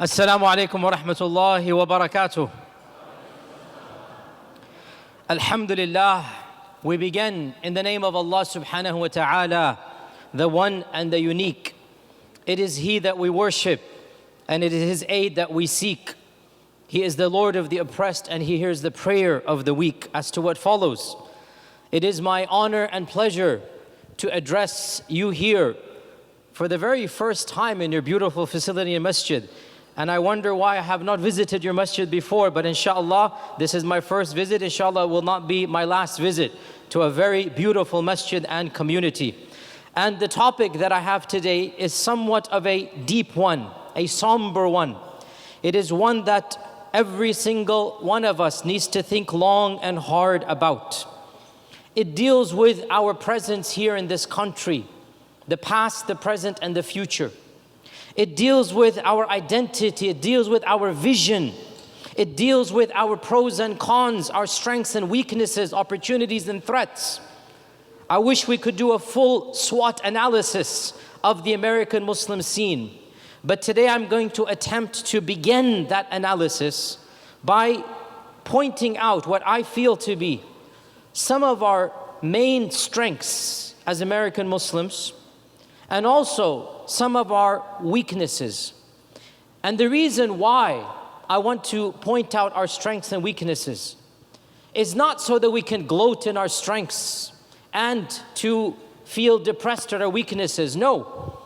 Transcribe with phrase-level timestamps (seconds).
[0.00, 2.50] السلام عليكم ورحمة الله وبركاته.
[5.28, 6.24] Alhamdulillah,
[6.82, 9.78] we begin in the name of Allah subhanahu wa ta'ala,
[10.32, 11.74] the one and the unique.
[12.46, 13.80] It is He that we worship,
[14.46, 16.14] and it is His aid that we seek.
[16.86, 20.08] He is the Lord of the oppressed, and He hears the prayer of the weak.
[20.14, 21.16] As to what follows,
[21.90, 23.62] it is my honor and pleasure
[24.18, 25.74] to address you here
[26.52, 29.48] for the very first time in your beautiful facility in masjid.
[30.01, 33.83] And I wonder why I have not visited your masjid before, but inshallah, this is
[33.83, 34.63] my first visit.
[34.63, 36.53] Inshallah, will not be my last visit
[36.89, 39.37] to a very beautiful masjid and community.
[39.95, 44.67] And the topic that I have today is somewhat of a deep one, a somber
[44.67, 44.95] one.
[45.61, 46.57] It is one that
[46.95, 51.05] every single one of us needs to think long and hard about.
[51.95, 54.83] It deals with our presence here in this country,
[55.47, 57.31] the past, the present, and the future.
[58.15, 61.53] It deals with our identity, it deals with our vision,
[62.17, 67.21] it deals with our pros and cons, our strengths and weaknesses, opportunities and threats.
[68.09, 72.97] I wish we could do a full SWOT analysis of the American Muslim scene.
[73.43, 76.97] But today I'm going to attempt to begin that analysis
[77.43, 77.83] by
[78.43, 80.43] pointing out what I feel to be
[81.13, 85.13] some of our main strengths as American Muslims
[85.91, 88.73] and also some of our weaknesses.
[89.61, 90.89] And the reason why
[91.29, 93.97] I want to point out our strengths and weaknesses
[94.73, 97.33] is not so that we can gloat in our strengths
[97.73, 100.77] and to feel depressed at our weaknesses.
[100.77, 101.37] No.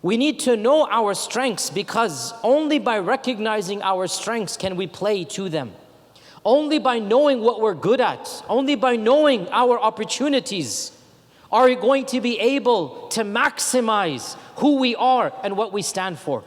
[0.00, 5.24] We need to know our strengths because only by recognizing our strengths can we play
[5.24, 5.72] to them.
[6.44, 10.95] Only by knowing what we're good at, only by knowing our opportunities,
[11.51, 16.17] are we going to be able to maximize who we are and what we stand
[16.17, 16.43] for.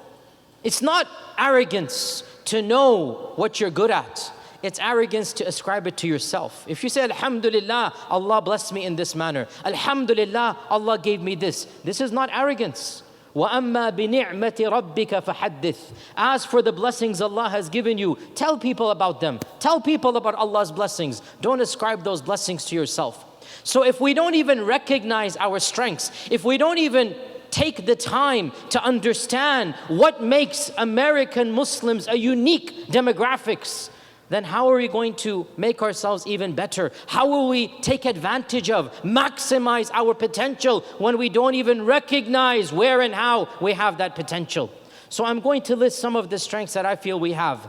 [0.63, 1.07] It's not
[1.39, 4.33] arrogance to know what you're good at.
[4.63, 6.65] It's arrogance to ascribe it to yourself.
[6.67, 9.47] If you say, Alhamdulillah, Allah blessed me in this manner.
[9.63, 11.67] Alhamdulillah, Allah gave me this.
[11.85, 13.03] This is not arrogance.
[13.35, 15.77] وَأَمَّا بِنِعْمَةِ رَبِّكَ فَحَدِّثْ
[16.17, 19.41] As for the blessings Allah has given you, tell people about them.
[19.59, 21.21] Tell people about Allah's blessings.
[21.43, 23.23] Don't ascribe those blessings to yourself.
[23.64, 27.16] So if we don't even recognize our strengths, if we don't even
[27.52, 33.90] take the time to understand what makes American Muslims a unique demographics,
[34.30, 36.92] then how are we going to make ourselves even better?
[37.08, 43.02] How will we take advantage of, maximize our potential when we don't even recognize where
[43.02, 44.72] and how we have that potential?
[45.10, 47.68] So I'm going to list some of the strengths that I feel we have.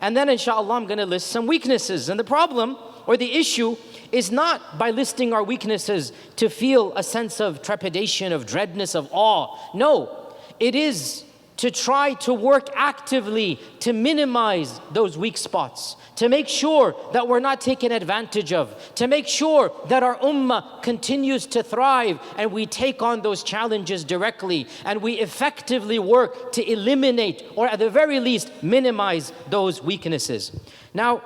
[0.00, 2.08] And then inshallah I'm going to list some weaknesses.
[2.08, 2.76] And the problem
[3.06, 3.76] or the issue
[4.12, 9.08] is not by listing our weaknesses to feel a sense of trepidation, of dreadness, of
[9.12, 9.56] awe.
[9.74, 11.24] No, it is
[11.60, 17.38] to try to work actively to minimize those weak spots, to make sure that we're
[17.38, 22.64] not taken advantage of, to make sure that our ummah continues to thrive and we
[22.64, 28.20] take on those challenges directly and we effectively work to eliminate or at the very
[28.20, 30.58] least minimize those weaknesses.
[30.94, 31.22] Now,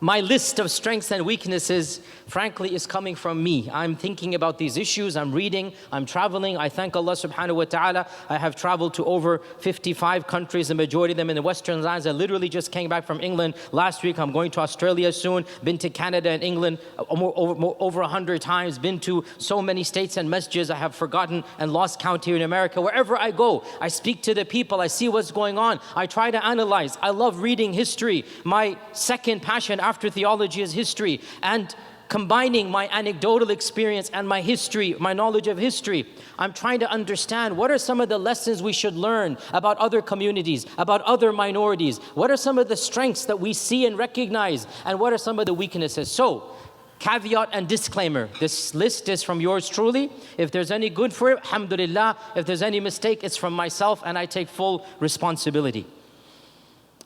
[0.00, 3.68] my list of strengths and weaknesses, frankly, is coming from me.
[3.72, 6.56] I'm thinking about these issues, I'm reading, I'm traveling.
[6.56, 8.06] I thank Allah subhanahu wa ta'ala.
[8.28, 12.06] I have traveled to over 55 countries, the majority of them in the Western lands.
[12.06, 14.18] I literally just came back from England last week.
[14.18, 18.40] I'm going to Australia soon, been to Canada and England uh, over, over, over 100
[18.40, 22.36] times, been to so many states and masjids I have forgotten and lost count here
[22.36, 22.80] in America.
[22.80, 26.30] Wherever I go, I speak to the people, I see what's going on, I try
[26.30, 26.96] to analyze.
[27.02, 28.24] I love reading history.
[28.44, 31.74] My second passion after theology is history and
[32.10, 36.04] combining my anecdotal experience and my history, my knowledge of history.
[36.38, 40.02] I'm trying to understand what are some of the lessons we should learn about other
[40.02, 41.98] communities, about other minorities.
[42.14, 45.38] What are some of the strengths that we see and recognize, and what are some
[45.38, 46.10] of the weaknesses?
[46.10, 46.50] So,
[46.98, 50.10] caveat and disclaimer this list is from yours truly.
[50.36, 52.16] If there's any good for it, alhamdulillah.
[52.34, 55.86] If there's any mistake, it's from myself, and I take full responsibility.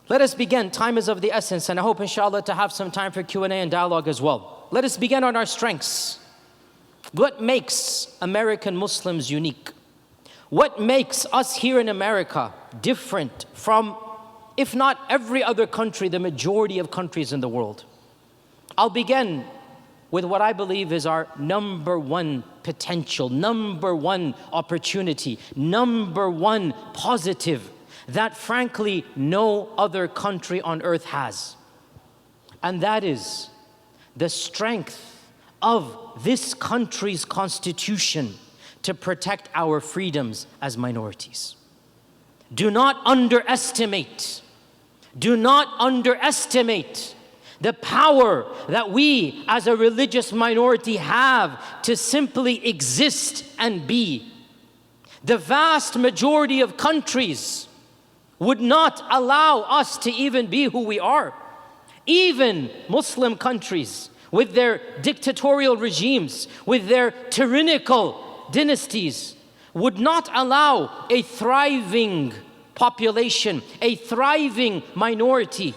[0.07, 0.69] Let us begin.
[0.69, 3.49] Time is of the essence, and I hope, inshallah, to have some time for Q&A
[3.49, 4.67] and dialogue as well.
[4.69, 6.19] Let us begin on our strengths.
[7.11, 9.71] What makes American Muslims unique?
[10.49, 13.97] What makes us here in America different from,
[14.57, 17.83] if not every other country, the majority of countries in the world?
[18.77, 19.43] I'll begin
[20.11, 27.71] with what I believe is our number one potential, number one opportunity, number one positive
[28.07, 31.55] that frankly no other country on earth has.
[32.61, 33.49] And that is
[34.15, 35.23] the strength
[35.61, 38.35] of this country's constitution
[38.83, 41.55] to protect our freedoms as minorities.
[42.53, 44.41] Do not underestimate,
[45.17, 47.15] do not underestimate
[47.61, 54.31] the power that we as a religious minority have to simply exist and be.
[55.23, 57.67] The vast majority of countries
[58.39, 61.33] would not allow us to even be who we are.
[62.05, 69.35] Even Muslim countries with their dictatorial regimes, with their tyrannical dynasties,
[69.73, 72.33] would not allow a thriving
[72.75, 75.73] population, a thriving minority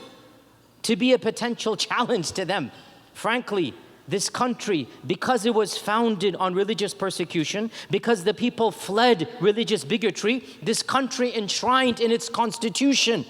[0.83, 2.71] to be a potential challenge to them.
[3.13, 3.75] Frankly,
[4.09, 10.43] this country, because it was founded on religious persecution, because the people fled religious bigotry,
[10.63, 13.25] this country enshrined in its constitution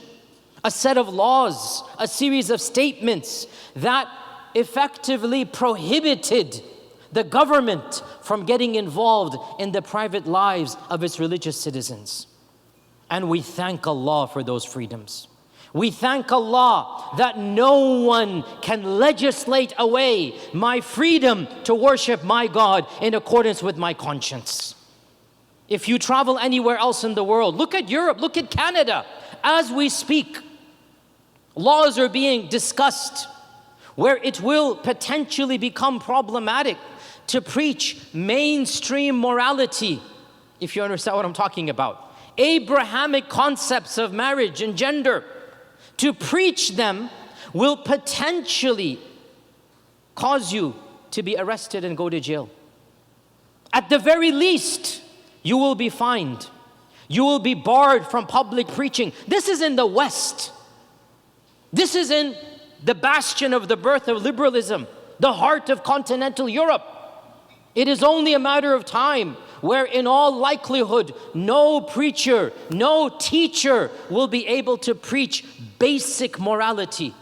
[0.65, 3.47] a set of laws, a series of statements
[3.77, 4.09] that
[4.55, 6.61] effectively prohibited
[7.13, 12.27] the government from getting involved in the private lives of its religious citizens.
[13.11, 15.28] And we thank Allah for those freedoms.
[15.73, 22.87] We thank Allah that no one can legislate away my freedom to worship my God
[23.03, 24.75] in accordance with my conscience.
[25.69, 29.05] If you travel anywhere else in the world, look at Europe, look at Canada.
[29.45, 30.39] As we speak,
[31.55, 33.29] laws are being discussed
[33.95, 36.79] where it will potentially become problematic
[37.27, 40.01] to preach mainstream morality,
[40.61, 42.15] if you understand what I'm talking about.
[42.39, 45.25] Abrahamic concepts of marriage and gender
[45.99, 47.11] to preach them
[47.53, 48.99] will potentially
[50.15, 50.75] cause you
[51.13, 52.49] to be arrested and go to jail.
[53.73, 55.03] At the very least,
[55.43, 56.49] you will be fined.
[57.09, 59.13] You will be barred from public preaching.
[59.27, 60.53] This is in the West.
[61.73, 62.37] This is in
[62.83, 64.87] the bastion of the birth of liberalism,
[65.19, 66.85] the heart of continental Europe.
[67.75, 73.91] It is only a matter of time where, in all likelihood, no preacher, no teacher
[74.11, 75.45] will be able to preach
[75.79, 77.15] basic morality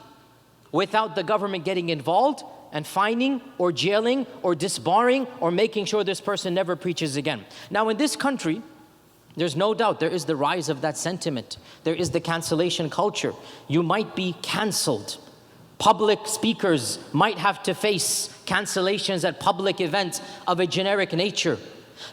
[0.73, 2.43] without the government getting involved
[2.73, 7.45] and fining or jailing or disbarring or making sure this person never preaches again.
[7.71, 8.63] Now, in this country,
[9.37, 11.59] there's no doubt there is the rise of that sentiment.
[11.85, 13.35] There is the cancellation culture.
[13.69, 15.19] You might be canceled.
[15.79, 21.59] Public speakers might have to face cancellations at public events of a generic nature.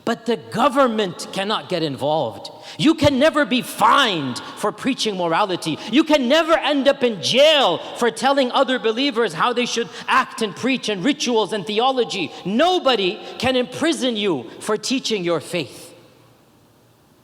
[0.06, 2.50] But the government cannot get involved.
[2.77, 5.77] You can never be fined for preaching morality.
[5.91, 10.41] You can never end up in jail for telling other believers how they should act
[10.41, 12.31] and preach and rituals and theology.
[12.45, 15.94] Nobody can imprison you for teaching your faith.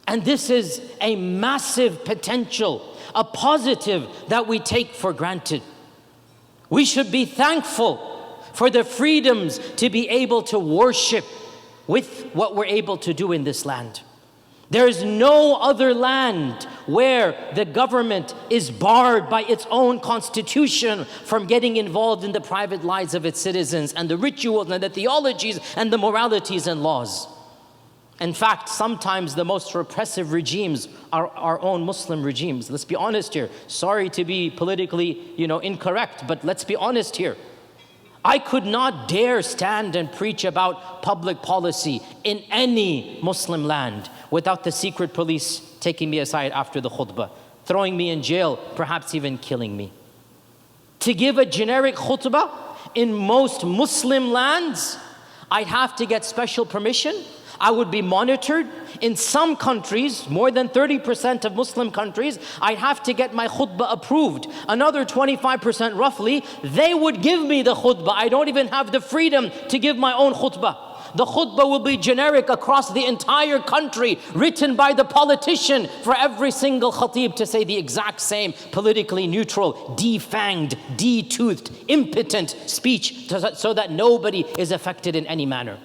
[0.08, 5.62] And this is a massive potential, a positive that we take for granted.
[6.70, 8.06] We should be thankful
[8.54, 11.26] for the freedoms to be able to worship
[11.90, 14.02] with what we're able to do in this land.
[14.70, 21.48] There is no other land where the government is barred by its own constitution from
[21.48, 25.60] getting involved in the private lives of its citizens and the rituals and the theologies
[25.76, 27.28] and the moralities and laws.
[28.22, 32.70] In fact, sometimes the most repressive regimes are our own Muslim regimes.
[32.70, 33.50] Let's be honest here.
[33.66, 37.36] Sorry to be politically, you know, incorrect, but let's be honest here.
[38.24, 44.64] I could not dare stand and preach about public policy in any Muslim land without
[44.64, 47.30] the secret police taking me aside after the khutbah,
[47.66, 49.92] throwing me in jail, perhaps even killing me.
[51.02, 52.50] To give a generic khutbah
[52.94, 54.98] in most Muslim lands,
[55.50, 57.16] I'd have to get special permission
[57.60, 58.68] I would be monitored.
[59.02, 63.92] In some countries, more than 30% of Muslim countries, I'd have to get my khutbah
[63.92, 64.48] approved.
[64.68, 68.14] Another 25% roughly, they would give me the khutbah.
[68.14, 70.90] I don't even have the freedom to give my own khutbah.
[71.16, 76.52] The khutbah will be generic across the entire country, written by the politician for every
[76.52, 83.92] single khatib to say the exact same politically neutral, defanged, de-toothed, impotent speech so that
[83.92, 85.80] nobody is affected in any manner.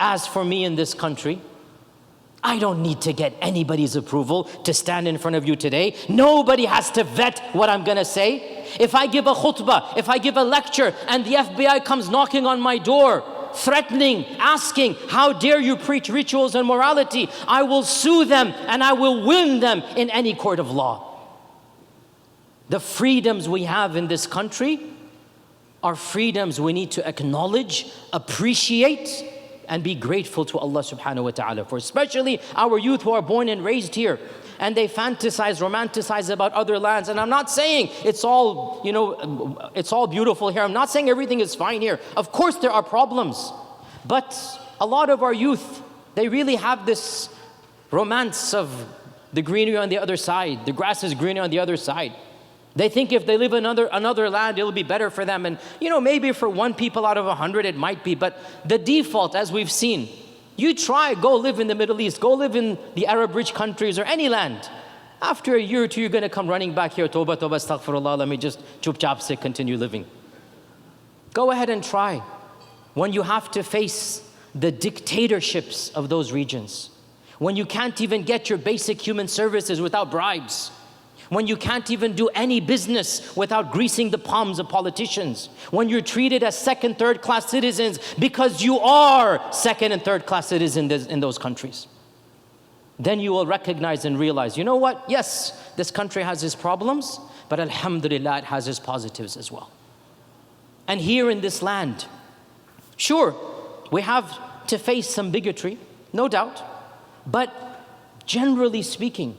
[0.00, 1.40] As for me in this country,
[2.42, 5.94] I don't need to get anybody's approval to stand in front of you today.
[6.08, 8.64] Nobody has to vet what I'm gonna say.
[8.80, 12.46] If I give a khutbah, if I give a lecture, and the FBI comes knocking
[12.46, 17.28] on my door, threatening, asking, How dare you preach rituals and morality?
[17.46, 21.08] I will sue them and I will win them in any court of law.
[22.70, 24.80] The freedoms we have in this country
[25.82, 29.24] are freedoms we need to acknowledge, appreciate,
[29.70, 33.48] and be grateful to Allah subhanahu wa ta'ala for, especially our youth who are born
[33.48, 34.18] and raised here
[34.58, 37.08] and they fantasize, romanticize about other lands.
[37.08, 40.62] And I'm not saying it's all, you know, it's all beautiful here.
[40.62, 41.98] I'm not saying everything is fine here.
[42.16, 43.52] Of course, there are problems.
[44.04, 44.36] But
[44.78, 45.82] a lot of our youth,
[46.14, 47.30] they really have this
[47.90, 48.68] romance of
[49.32, 50.66] the greenery on the other side.
[50.66, 52.12] The grass is greener on the other side.
[52.76, 55.44] They think if they live in another, another land, it'll be better for them.
[55.44, 58.14] And, you know, maybe for one people out of a hundred, it might be.
[58.14, 60.08] But the default, as we've seen,
[60.56, 63.98] you try, go live in the Middle East, go live in the Arab rich countries
[63.98, 64.68] or any land.
[65.22, 68.18] After a year or two, you're going to come running back here, Toba, Toba, astaghfirullah,
[68.18, 70.06] let me just chup chap se continue living.
[71.34, 72.22] Go ahead and try.
[72.94, 76.90] When you have to face the dictatorships of those regions,
[77.38, 80.70] when you can't even get your basic human services without bribes,
[81.30, 86.00] when you can't even do any business without greasing the palms of politicians, when you're
[86.00, 91.20] treated as second, third class citizens because you are second and third class citizens in
[91.20, 91.86] those countries.
[92.98, 95.04] Then you will recognize and realize, you know what?
[95.08, 97.18] Yes, this country has its problems,
[97.48, 99.70] but Alhamdulillah, it has its positives as well.
[100.86, 102.06] And here in this land,
[102.96, 103.36] sure,
[103.92, 105.78] we have to face some bigotry,
[106.12, 106.60] no doubt,
[107.24, 107.54] but
[108.26, 109.36] generally speaking,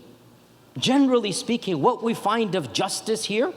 [0.78, 3.54] Generally speaking, what we find of justice here,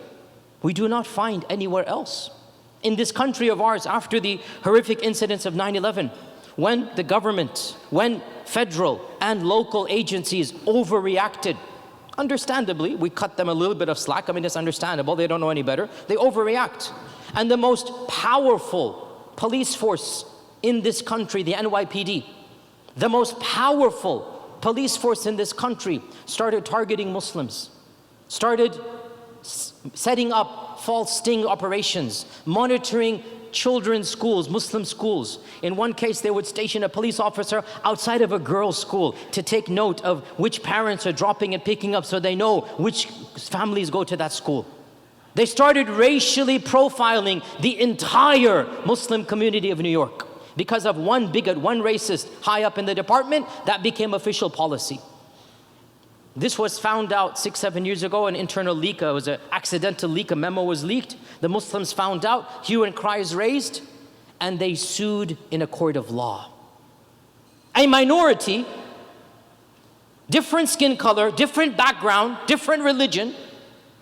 [0.63, 2.31] we do not find anywhere else.
[2.83, 6.11] In this country of ours, after the horrific incidents of 9 11,
[6.57, 11.57] when the government, when federal and local agencies overreacted,
[12.19, 14.29] understandably, we cut them a little bit of slack.
[14.29, 15.89] I mean, it's understandable, they don't know any better.
[16.09, 16.93] They overreact.
[17.35, 20.25] And the most powerful police force
[20.63, 22.25] in this country, the NYPD,
[22.97, 24.34] the most powerful
[24.65, 27.69] police force in this country started targeting Muslims,
[28.29, 28.73] started
[29.43, 35.41] setting up false sting operations, monitoring children's schools, Muslim schools.
[35.61, 39.43] In one case, they would station a police officer outside of a girls' school to
[39.43, 43.91] take note of which parents are dropping and picking up so they know which families
[43.91, 44.65] go to that school.
[45.35, 50.34] They started racially profiling the entire Muslim community of New York.
[50.57, 55.01] Because of one bigot, one racist high up in the department, that became official policy.
[56.37, 60.11] This was found out six, seven years ago, an internal leak, it was an accidental
[60.11, 61.17] leak, a memo was leaked.
[61.41, 63.83] The Muslims found out, hue and cries raised,
[64.41, 66.51] and they sued in a court of law.
[67.77, 68.67] A minority,
[70.29, 73.35] different skin color, different background, different religion,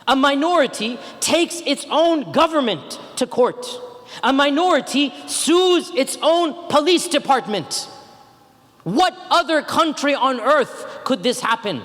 [0.08, 3.66] a minority takes its own government to court
[4.22, 7.88] a minority sues its own police department.
[8.84, 11.82] What other country on earth could this happen?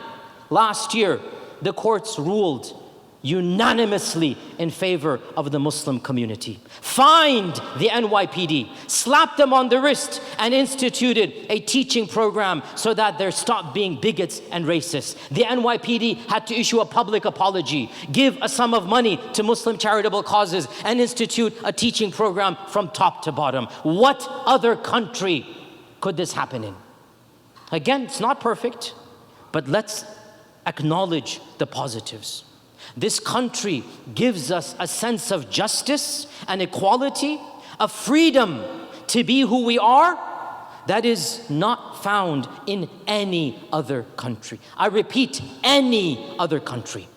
[0.50, 1.20] Last year,
[1.62, 2.77] the courts ruled
[3.22, 6.60] unanimously in favor of the Muslim community.
[6.82, 13.18] Fined the NYPD, slapped them on the wrist, and instituted a teaching program so that
[13.18, 15.16] they stop being bigots and racists.
[15.30, 19.78] The NYPD had to issue a public apology, give a sum of money to Muslim
[19.78, 23.66] charitable causes, and institute a teaching program from top to bottom.
[23.84, 25.46] What other country
[26.02, 26.76] could this happen in?
[27.72, 28.94] Again, it's not perfect,
[29.52, 30.06] but let's
[30.66, 32.44] acknowledge the positives.
[32.98, 33.84] This country
[34.16, 37.40] gives us a sense of justice and equality,
[37.80, 38.64] a freedom
[39.08, 40.20] to be who we are
[40.88, 44.60] that is not found in any other country.
[44.76, 47.08] I repeat, any other country.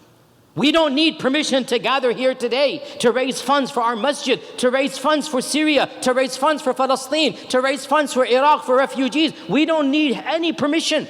[0.54, 4.70] We don't need permission to gather here today to raise funds for our masjid, to
[4.70, 8.76] raise funds for Syria, to raise funds for Palestine, to raise funds for Iraq, for
[8.76, 9.32] refugees.
[9.48, 11.06] We don't need any permission.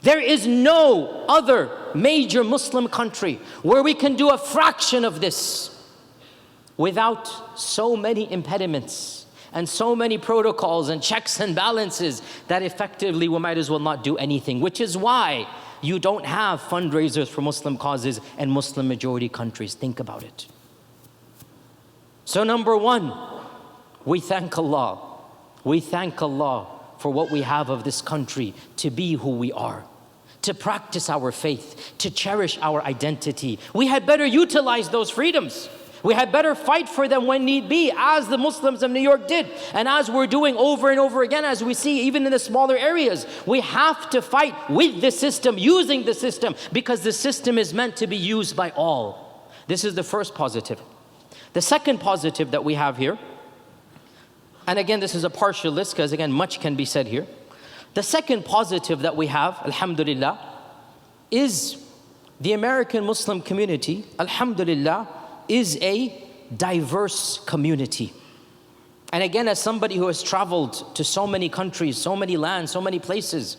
[0.00, 5.74] There is no other major Muslim country where we can do a fraction of this
[6.76, 13.38] without so many impediments and so many protocols and checks and balances that effectively we
[13.38, 15.46] might as well not do anything, which is why
[15.80, 19.74] you don't have fundraisers for Muslim causes in Muslim majority countries.
[19.74, 20.46] Think about it.
[22.24, 23.12] So, number one,
[24.04, 25.00] we thank Allah.
[25.64, 26.66] We thank Allah
[26.98, 29.84] for what we have of this country to be who we are
[30.48, 33.58] to practice our faith, to cherish our identity.
[33.74, 35.68] We had better utilize those freedoms.
[36.02, 39.28] We had better fight for them when need be, as the Muslims of New York
[39.28, 39.46] did.
[39.74, 42.78] And as we're doing over and over again, as we see even in the smaller
[42.78, 47.74] areas, we have to fight with the system, using the system, because the system is
[47.74, 49.50] meant to be used by all.
[49.66, 50.80] This is the first positive.
[51.52, 53.18] The second positive that we have here,
[54.66, 57.26] and again, this is a partial list because again, much can be said here.
[57.94, 60.38] The second positive that we have, alhamdulillah,
[61.30, 61.84] is
[62.40, 65.08] the American Muslim community, alhamdulillah,
[65.48, 66.24] is a
[66.56, 68.12] diverse community.
[69.12, 72.80] And again, as somebody who has traveled to so many countries, so many lands, so
[72.80, 73.56] many places,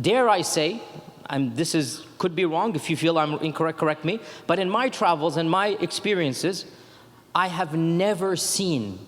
[0.00, 0.82] dare I say,
[1.30, 4.68] and this is could be wrong if you feel I'm incorrect, correct me, but in
[4.70, 6.66] my travels and my experiences,
[7.34, 8.98] I have never seen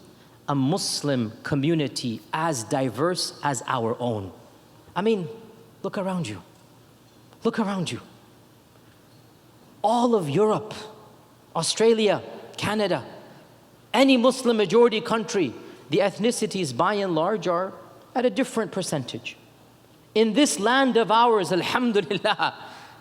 [0.49, 4.33] a Muslim community as diverse as our own.
[4.97, 5.29] I mean,
[5.83, 6.43] look around you.
[7.43, 8.01] Look around you.
[9.83, 10.73] All of Europe,
[11.55, 12.23] Australia,
[12.57, 13.05] Canada,
[13.93, 15.53] any Muslim majority country,
[15.91, 17.73] the ethnicities by and large are
[18.15, 19.37] at a different percentage.
[20.15, 22.55] In this land of ours, Alhamdulillah,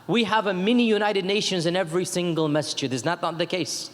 [0.08, 2.92] we have a mini United Nations in every single masjid.
[2.92, 3.90] Is that not the case?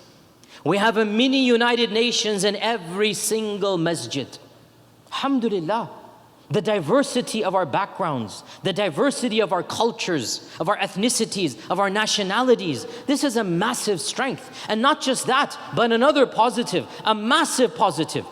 [0.63, 4.27] We have a mini United Nations in every single masjid.
[5.08, 5.89] Alhamdulillah.
[6.51, 11.89] The diversity of our backgrounds, the diversity of our cultures, of our ethnicities, of our
[11.89, 12.88] nationalities.
[13.06, 14.65] This is a massive strength.
[14.68, 18.25] And not just that, but another positive, a massive positive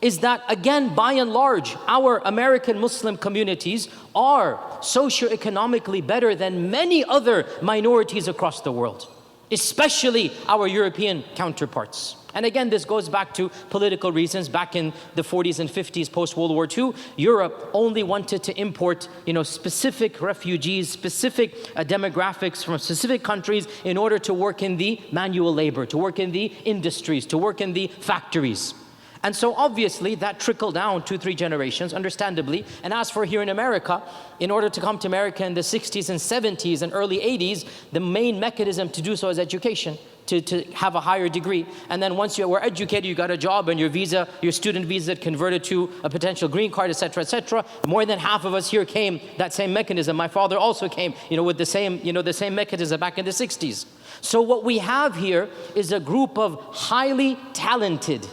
[0.00, 7.04] is that again by and large our American Muslim communities are socioeconomically better than many
[7.04, 9.08] other minorities across the world
[9.50, 12.16] especially our European counterparts.
[12.34, 14.48] And again, this goes back to political reasons.
[14.48, 19.08] Back in the 40s and 50s, post World War II, Europe only wanted to import,
[19.26, 24.76] you know, specific refugees, specific uh, demographics from specific countries in order to work in
[24.76, 28.74] the manual labor, to work in the industries, to work in the factories.
[29.22, 32.64] And so obviously that trickled down two, three generations, understandably.
[32.82, 34.02] And as for here in America,
[34.40, 38.00] in order to come to America in the 60s and 70s and early 80s, the
[38.00, 41.66] main mechanism to do so is education, to, to have a higher degree.
[41.88, 44.86] And then once you were educated, you got a job and your visa, your student
[44.86, 47.64] visa converted to a potential green card, etc., etc.
[47.86, 50.16] More than half of us here came that same mechanism.
[50.16, 53.18] My father also came, you know, with the same, you know, the same mechanism back
[53.18, 53.86] in the 60s.
[54.20, 58.26] So what we have here is a group of highly talented,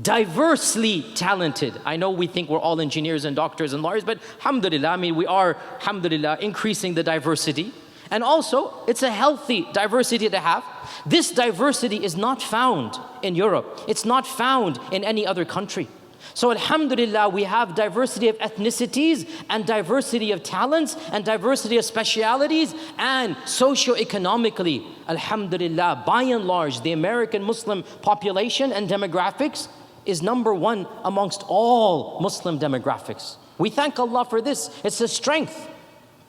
[0.00, 1.80] diversely talented.
[1.84, 5.14] I know we think we're all engineers and doctors and lawyers, but alhamdulillah, I mean,
[5.14, 7.72] we are, alhamdulillah, increasing the diversity.
[8.10, 10.64] And also, it's a healthy diversity to have.
[11.06, 15.88] This diversity is not found in Europe, it's not found in any other country.
[16.32, 22.74] So, Alhamdulillah, we have diversity of ethnicities and diversity of talents and diversity of specialities
[22.98, 29.68] and socio-economically, Alhamdulillah, by and large, the American Muslim population and demographics
[30.06, 33.36] is number one amongst all Muslim demographics.
[33.58, 34.70] We thank Allah for this.
[34.84, 35.70] It's a strength.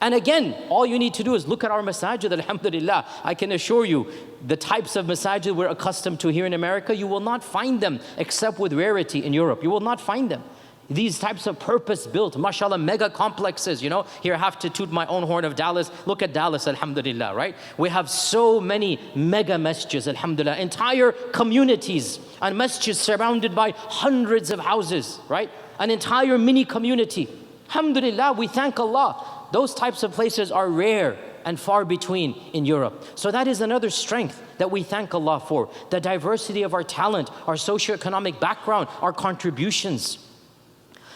[0.02, 3.06] And again, all you need to do is look at our masajid, alhamdulillah.
[3.24, 4.12] I can assure you,
[4.46, 8.00] the types of masajid we're accustomed to here in America, you will not find them
[8.18, 9.64] except with rarity in Europe.
[9.64, 10.44] You will not find them.
[10.90, 14.06] These types of purpose built, mashallah, mega complexes, you know.
[14.22, 15.90] Here I have to toot my own horn of Dallas.
[16.06, 17.56] Look at Dallas, alhamdulillah, right?
[17.80, 24.60] We have so many mega masjids, alhamdulillah, entire communities and masjids surrounded by hundreds of
[24.60, 25.50] houses, right?
[25.80, 27.28] An entire mini community.
[27.68, 29.48] Alhamdulillah, we thank Allah.
[29.52, 33.06] Those types of places are rare and far between in Europe.
[33.16, 35.70] So that is another strength that we thank Allah for.
[35.92, 40.18] The diversity of our talent, our socioeconomic background, our contributions.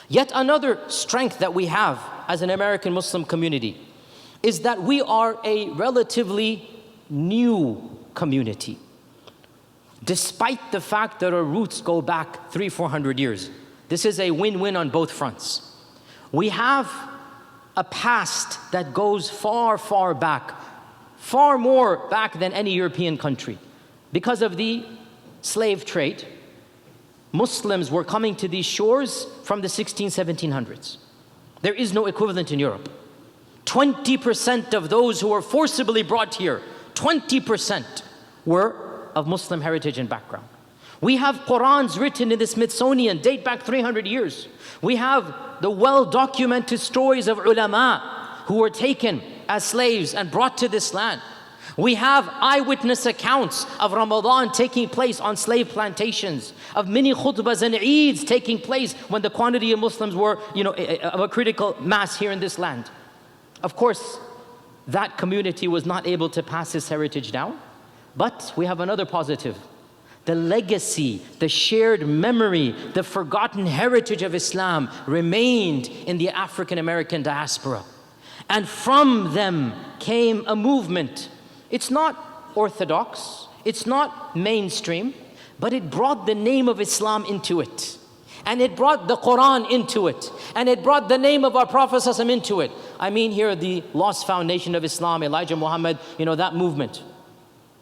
[0.07, 3.79] Yet another strength that we have as an American Muslim community
[4.41, 6.69] is that we are a relatively
[7.09, 8.77] new community.
[10.03, 13.49] Despite the fact that our roots go back three, four hundred years,
[13.89, 15.61] this is a win win on both fronts.
[16.31, 16.89] We have
[17.75, 20.53] a past that goes far, far back,
[21.17, 23.57] far more back than any European country.
[24.11, 24.85] Because of the
[25.41, 26.25] slave trade,
[27.31, 30.97] Muslims were coming to these shores from the 16, 1700s.
[31.61, 32.89] There is no equivalent in Europe.
[33.65, 36.61] 20% of those who were forcibly brought here,
[36.95, 38.01] 20%
[38.45, 38.88] were
[39.19, 40.47] of Muslim heritage and background.
[41.01, 44.47] We have Qurans written in the Smithsonian, date back 300 years.
[44.81, 50.57] We have the well documented stories of ulama who were taken as slaves and brought
[50.59, 51.21] to this land.
[51.77, 57.75] We have eyewitness accounts of Ramadan taking place on slave plantations, of many khutbahs and
[57.75, 61.29] Eids taking place when the quantity of Muslims were, you know, eh, eh, of a
[61.29, 62.89] critical mass here in this land.
[63.63, 64.19] Of course,
[64.87, 67.57] that community was not able to pass this heritage down,
[68.19, 69.57] but we have another positive.
[70.25, 77.23] The legacy, the shared memory, the forgotten heritage of Islam remained in the African American
[77.23, 77.81] diaspora.
[78.49, 81.29] And from them came a movement
[81.69, 85.13] it's not orthodox, it's not mainstream,
[85.59, 87.97] but it brought the name of Islam into it.
[88.45, 90.31] And it brought the Quran into it.
[90.55, 92.71] And it brought the name of our Prophet into it.
[92.99, 97.03] I mean, here, the Lost-Found Nation of Islam, Elijah Muhammad, you know, that movement.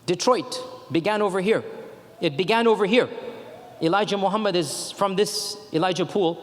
[0.08, 0.60] Detroit
[0.92, 1.64] began over here.
[2.20, 3.08] It began over here.
[3.80, 6.36] Elijah Muhammad is from this, Elijah Poole,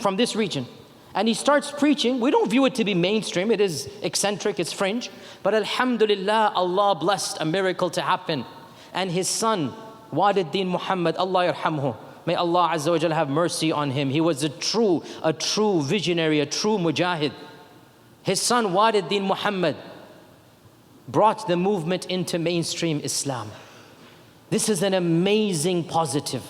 [0.00, 0.66] from this region
[1.14, 2.20] and he starts preaching.
[2.20, 5.10] We don't view it to be mainstream, it is eccentric, it's fringe.
[5.42, 8.44] But Alhamdulillah, Allah blessed a miracle to happen.
[8.92, 9.72] And his son,
[10.12, 11.96] Warith Muhammad, Allah yarhamhu.
[12.26, 14.10] May Allah Azza wa have mercy on him.
[14.10, 17.32] He was a true, a true visionary, a true mujahid.
[18.22, 19.76] His son Warith Deen Muhammad
[21.08, 23.50] brought the movement into mainstream Islam.
[24.50, 26.42] This is an amazing positive.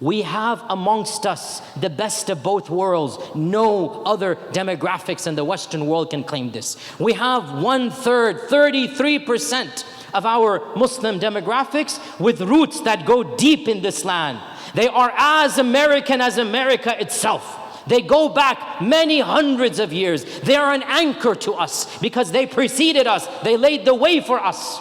[0.00, 3.18] We have amongst us the best of both worlds.
[3.34, 6.78] No other demographics in the Western world can claim this.
[6.98, 9.84] We have one third, 33%
[10.14, 14.40] of our Muslim demographics with roots that go deep in this land.
[14.74, 17.59] They are as American as America itself.
[17.90, 20.24] They go back many hundreds of years.
[20.40, 24.38] They are an anchor to us because they preceded us, they laid the way for
[24.38, 24.80] us.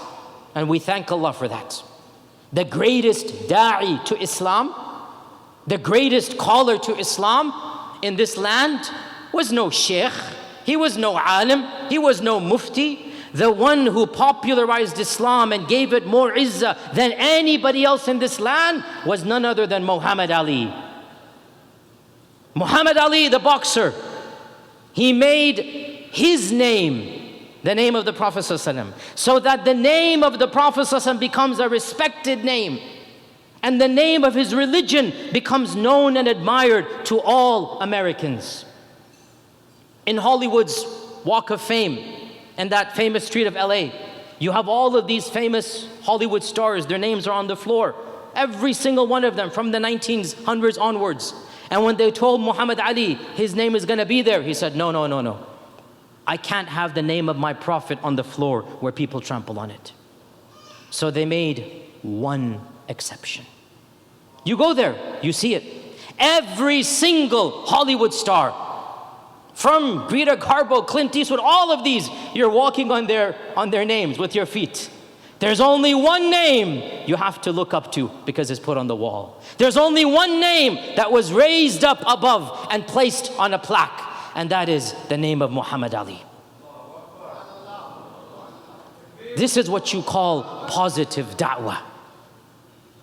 [0.53, 1.83] And we thank Allah for that.
[2.53, 4.75] The greatest da'i to Islam,
[5.65, 7.51] the greatest caller to Islam
[8.03, 8.79] in this land
[9.33, 10.13] was no sheikh,
[10.63, 13.11] he was no alim, he was no mufti.
[13.33, 18.39] The one who popularized Islam and gave it more izzah than anybody else in this
[18.39, 20.71] land was none other than Muhammad Ali.
[22.59, 23.93] Muhammad Ali, the boxer,
[24.91, 25.59] he made
[26.11, 31.59] his name the name of the Prophet so that the name of the Prophet becomes
[31.59, 32.77] a respected name.
[33.63, 38.65] And the name of his religion becomes known and admired to all Americans.
[40.05, 40.85] In Hollywood's
[41.23, 43.91] Walk of Fame and that famous street of LA,
[44.37, 47.95] you have all of these famous Hollywood stars, their names are on the floor.
[48.35, 51.33] Every single one of them from the 1900s onwards.
[51.69, 54.75] And when they told Muhammad Ali his name is going to be there, he said,
[54.75, 55.45] No, no, no, no.
[56.25, 59.71] I can't have the name of my prophet on the floor where people trample on
[59.71, 59.93] it.
[60.91, 63.45] So they made one exception.
[64.43, 65.63] You go there, you see it.
[66.17, 68.53] Every single Hollywood star,
[69.59, 74.17] from Greta Garbo, Clint Eastwood, all of these, you're walking on their, on their names
[74.17, 74.89] with your feet.
[75.39, 78.95] There's only one name you have to look up to because it's put on the
[78.95, 79.41] wall.
[79.57, 84.01] There's only one name that was raised up above and placed on a plaque,
[84.35, 86.21] and that is the name of Muhammad Ali.
[89.37, 91.79] This is what you call positive da'wah.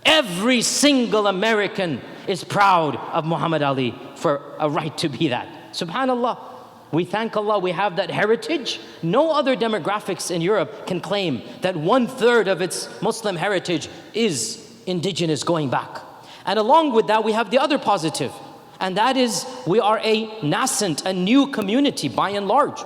[0.04, 5.72] Every single American is proud of Muhammad Ali for a right to be that.
[5.72, 6.45] Subhanallah.
[6.92, 8.80] We thank Allah we have that heritage.
[9.02, 14.62] No other demographics in Europe can claim that one third of its Muslim heritage is
[14.86, 16.00] indigenous going back.
[16.44, 18.32] And along with that, we have the other positive,
[18.78, 22.80] and that is we are a nascent, a new community by and large.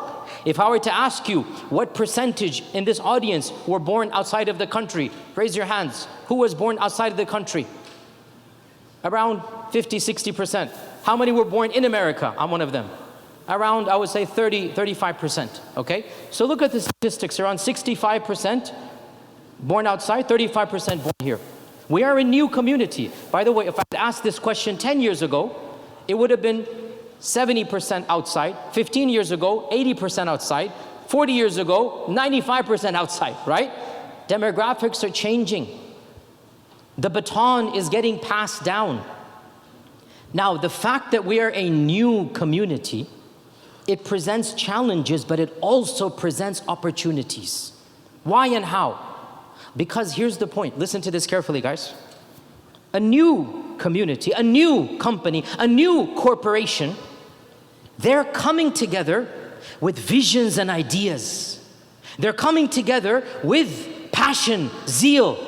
[0.47, 4.57] If I were to ask you what percentage in this audience were born outside of
[4.57, 6.09] the country, raise your hands.
[6.27, 7.67] Who was born outside of the country?
[9.05, 10.73] Around 50, 60%.
[11.03, 12.35] How many were born in America?
[12.39, 12.89] I'm one of them
[13.51, 16.07] around, I would say 30, 35%, okay?
[16.31, 18.73] So look at the statistics, around 65%
[19.59, 21.41] born outside, 35% born here.
[21.89, 23.11] We are a new community.
[23.33, 25.55] By the way, if I'd asked this question 10 years ago,
[26.07, 26.67] it would have been
[27.21, 30.73] 70% outside, 15 years ago, 80% outside,
[31.09, 33.71] 40 years ago, 95% outside, right?
[34.29, 35.67] Demographics are changing.
[36.97, 39.05] The baton is getting passed down.
[40.33, 43.09] Now, the fact that we are a new community
[43.91, 47.73] it presents challenges, but it also presents opportunities.
[48.23, 48.99] Why and how?
[49.77, 51.93] Because here's the point listen to this carefully, guys.
[52.93, 56.95] A new community, a new company, a new corporation,
[57.99, 59.29] they're coming together
[59.81, 61.65] with visions and ideas.
[62.19, 65.39] They're coming together with passion, zeal,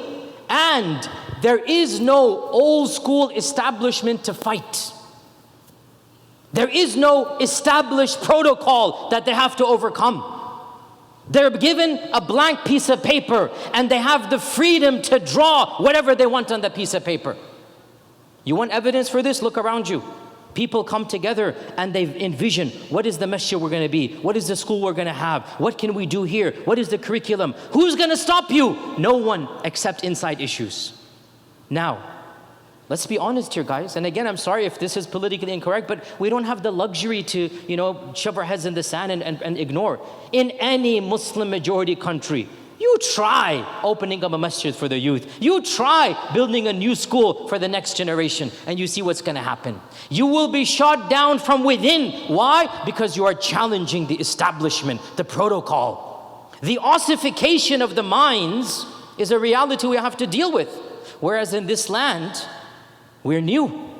[0.49, 1.09] and
[1.43, 4.93] there is no old school establishment to fight.
[6.53, 10.41] There is no established protocol that they have to overcome.
[11.29, 16.15] They're given a blank piece of paper and they have the freedom to draw whatever
[16.15, 17.37] they want on that piece of paper.
[18.45, 19.41] You want evidence for this?
[19.41, 20.03] Look around you.
[20.55, 24.17] People come together and they envision what is the masjid we're going to be?
[24.17, 25.45] What is the school we're going to have?
[25.59, 26.53] What can we do here?
[26.65, 27.55] What is the curriculum?
[27.71, 28.77] Who's going to stop you?
[28.99, 30.93] No one except inside issues.
[31.71, 32.22] Now,
[32.93, 33.97] Let's be honest here, guys.
[33.97, 37.23] And again, I'm sorry if this is politically incorrect, but we don't have the luxury
[37.23, 39.99] to, you know, shove our heads in the sand and, and, and ignore.
[40.31, 45.27] In any Muslim majority country, you try opening up a masjid for the youth.
[45.41, 49.37] You try building a new school for the next generation, and you see what's going
[49.37, 49.81] to happen.
[50.11, 52.13] You will be shot down from within.
[52.29, 52.83] Why?
[52.85, 56.53] Because you are challenging the establishment, the protocol.
[56.61, 58.85] The ossification of the minds
[59.17, 60.69] is a reality we have to deal with.
[61.21, 62.47] Whereas in this land,
[63.23, 63.91] we're new.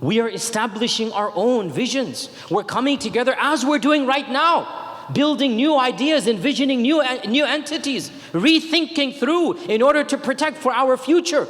[0.00, 2.30] We are establishing our own visions.
[2.50, 7.44] We're coming together as we're doing right now, building new ideas, envisioning new, uh, new
[7.44, 11.46] entities, rethinking through in order to protect for our future.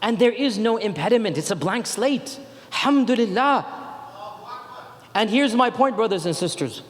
[0.00, 2.38] And there is no impediment, it's a blank slate.
[2.72, 3.82] Alhamdulillah.
[5.14, 6.82] And here's my point, brothers and sisters.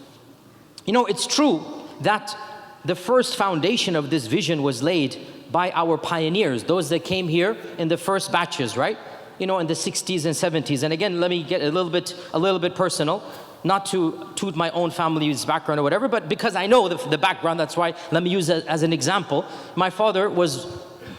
[0.85, 1.65] You know, it's true
[2.03, 2.37] that
[2.85, 5.17] the first foundation of this vision was laid
[5.51, 8.99] by our pioneers, those that came here in the first batches, right?
[9.39, 10.83] You know, in the 60s and 70s.
[10.83, 13.23] And again, let me get a little bit, a little bit personal.
[13.65, 17.19] Not to toot my own family's background or whatever, but because I know the, the
[17.19, 19.45] background, that's why let me use it as an example.
[19.75, 20.67] My father was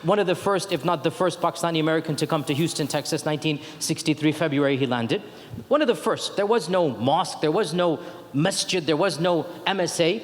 [0.03, 3.25] one of the first, if not the first, Pakistani American to come to Houston, Texas,
[3.25, 5.21] 1963, February, he landed.
[5.67, 6.36] One of the first.
[6.36, 7.99] There was no mosque, there was no
[8.34, 10.23] masjid, there was no MSA.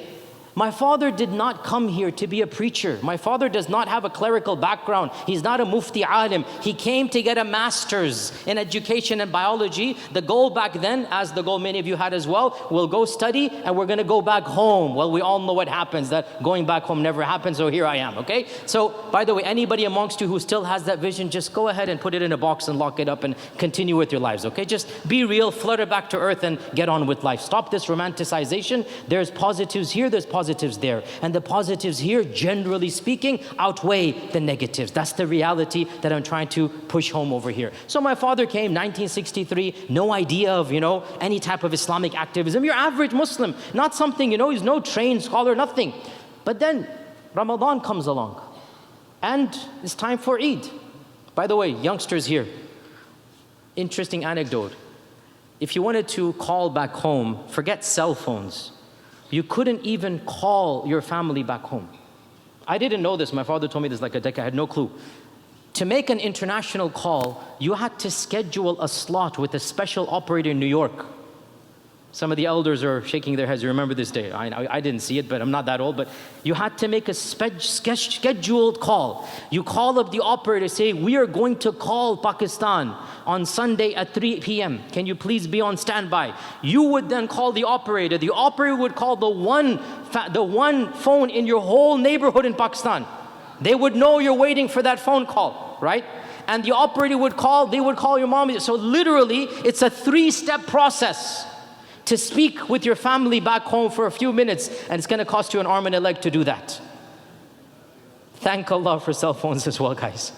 [0.56, 2.98] My father did not come here to be a preacher.
[3.02, 5.10] My father does not have a clerical background.
[5.26, 6.44] He's not a mufti alim.
[6.62, 9.96] He came to get a master's in education and biology.
[10.12, 13.04] The goal back then, as the goal many of you had as well, we'll go
[13.04, 14.94] study and we're going to go back home.
[14.94, 17.96] Well, we all know what happens, that going back home never happens, so here I
[17.96, 18.46] am, okay?
[18.66, 21.88] So, by the way, anybody amongst you who still has that vision, just go ahead
[21.88, 24.44] and put it in a box and lock it up and continue with your lives,
[24.46, 24.64] okay?
[24.64, 27.40] Just be real, flutter back to earth and get on with life.
[27.40, 28.86] Stop this romanticization.
[29.08, 31.02] There's positives here, there's positives positives there.
[31.22, 34.92] And the positives here, generally speaking, outweigh the negatives.
[34.92, 37.72] That's the reality that I'm trying to push home over here.
[37.86, 42.62] So my father came 1963, no idea of, you know, any type of Islamic activism.
[42.62, 45.94] Your average Muslim, not something, you know, he's no trained scholar, nothing.
[46.44, 46.86] But then
[47.32, 48.38] Ramadan comes along
[49.22, 49.48] and
[49.82, 50.68] it's time for Eid.
[51.34, 52.46] By the way, youngsters here,
[53.76, 54.72] interesting anecdote.
[55.58, 58.73] If you wanted to call back home, forget cell phones.
[59.30, 61.88] You couldn't even call your family back home.
[62.66, 63.32] I didn't know this.
[63.32, 64.40] My father told me this like a decade.
[64.40, 64.90] I had no clue.
[65.74, 70.50] To make an international call, you had to schedule a slot with a special operator
[70.50, 71.06] in New York.
[72.14, 73.60] Some of the elders are shaking their heads.
[73.60, 74.30] You remember this day.
[74.30, 75.96] I, I, didn't see it, but I'm not that old.
[75.96, 76.06] But
[76.44, 79.28] you had to make a spe- scheduled call.
[79.50, 82.94] You call up the operator, say, We are going to call Pakistan
[83.26, 84.80] on Sunday at 3 p.m.
[84.92, 86.34] Can you please be on standby?
[86.62, 88.16] You would then call the operator.
[88.16, 89.78] The operator would call the one,
[90.12, 93.06] fa- the one phone in your whole neighborhood in Pakistan.
[93.60, 96.04] They would know you're waiting for that phone call, right?
[96.46, 98.56] And the operator would call, they would call your mom.
[98.60, 101.50] So literally, it's a three step process
[102.06, 105.54] to speak with your family back home for a few minutes, and it's gonna cost
[105.54, 106.80] you an arm and a leg to do that.
[108.36, 110.32] Thank Allah for cell phones as well, guys.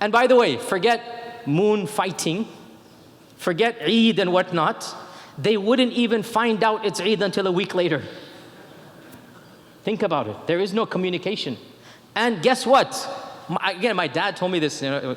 [0.00, 2.48] And by the way, forget moon sighting,
[3.36, 4.94] forget Eid and whatnot.
[5.36, 8.02] They wouldn't even find out it's Eid until a week later.
[9.82, 10.46] Think about it.
[10.46, 11.58] There is no communication.
[12.14, 12.88] And guess what?
[13.62, 14.80] Again, my dad told me this.
[14.80, 15.16] You know,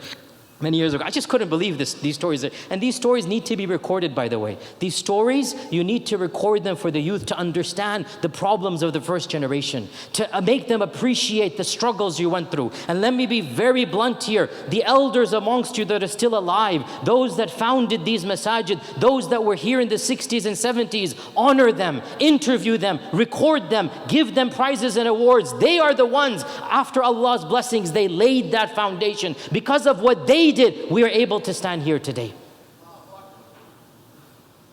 [0.59, 1.03] many years ago.
[1.05, 2.43] I just couldn't believe this, these stories.
[2.69, 4.57] And these stories need to be recorded, by the way.
[4.79, 8.93] These stories, you need to record them for the youth to understand the problems of
[8.93, 12.71] the first generation, to uh, make them appreciate the struggles you went through.
[12.87, 16.83] And let me be very blunt here the elders amongst you that are still alive,
[17.03, 21.71] those that founded these masajid, those that were here in the 60s and 70s, honor
[21.71, 25.57] them, interview them, record them, give them prizes and awards.
[25.59, 29.35] They are the ones, after Allah's blessings, they laid that foundation.
[29.51, 32.33] Because of what they did, we are able to stand here today.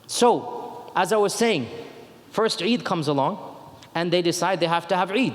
[0.06, 1.68] So, as I was saying,
[2.30, 3.38] first Eid comes along
[3.94, 5.34] and they decide they have to have Eid.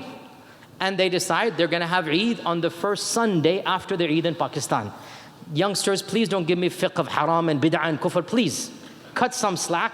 [0.78, 4.26] And they decide they're going to have Eid on the first Sunday after their Eid
[4.26, 4.92] in Pakistan.
[5.52, 8.70] Youngsters, please don't give me fiqh of haram and bid'ah and kufr, please.
[9.14, 9.92] Cut some slack.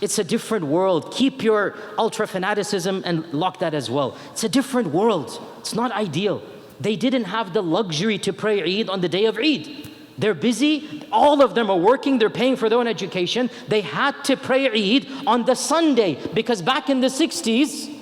[0.00, 1.12] It's a different world.
[1.12, 4.16] Keep your ultra fanaticism and lock that as well.
[4.32, 5.40] It's a different world.
[5.58, 6.42] It's not ideal.
[6.80, 9.90] They didn't have the luxury to pray Eid on the day of Eid.
[10.18, 13.50] They're busy, all of them are working, they're paying for their own education.
[13.68, 17.92] They had to pray Eid on the Sunday because back in the 60s,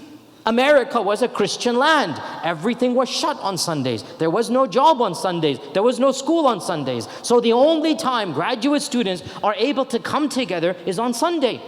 [0.46, 2.20] America was a Christian land.
[2.42, 4.02] Everything was shut on Sundays.
[4.18, 5.58] There was no job on Sundays.
[5.74, 7.06] There was no school on Sundays.
[7.22, 11.60] So the only time graduate students are able to come together is on Sunday.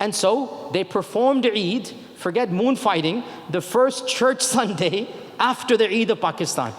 [0.00, 6.10] And so they performed Eid, forget moon sighting, the first church Sunday after the Eid
[6.10, 6.72] of Pakistan.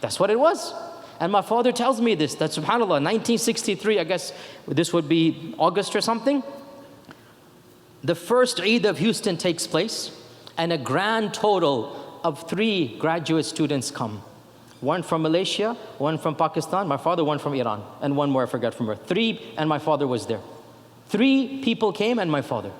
[0.00, 0.72] That's what it was.
[1.20, 4.32] And my father tells me this that subhanAllah, 1963, I guess
[4.66, 6.42] this would be August or something.
[8.02, 10.10] The first Eid of Houston takes place,
[10.56, 14.22] and a grand total of three graduate students come.
[14.80, 18.46] One from Malaysia, one from Pakistan, my father, one from Iran, and one more I
[18.46, 18.96] forgot from where.
[18.96, 20.40] Three, and my father was there.
[21.08, 22.72] Three people came, and my father.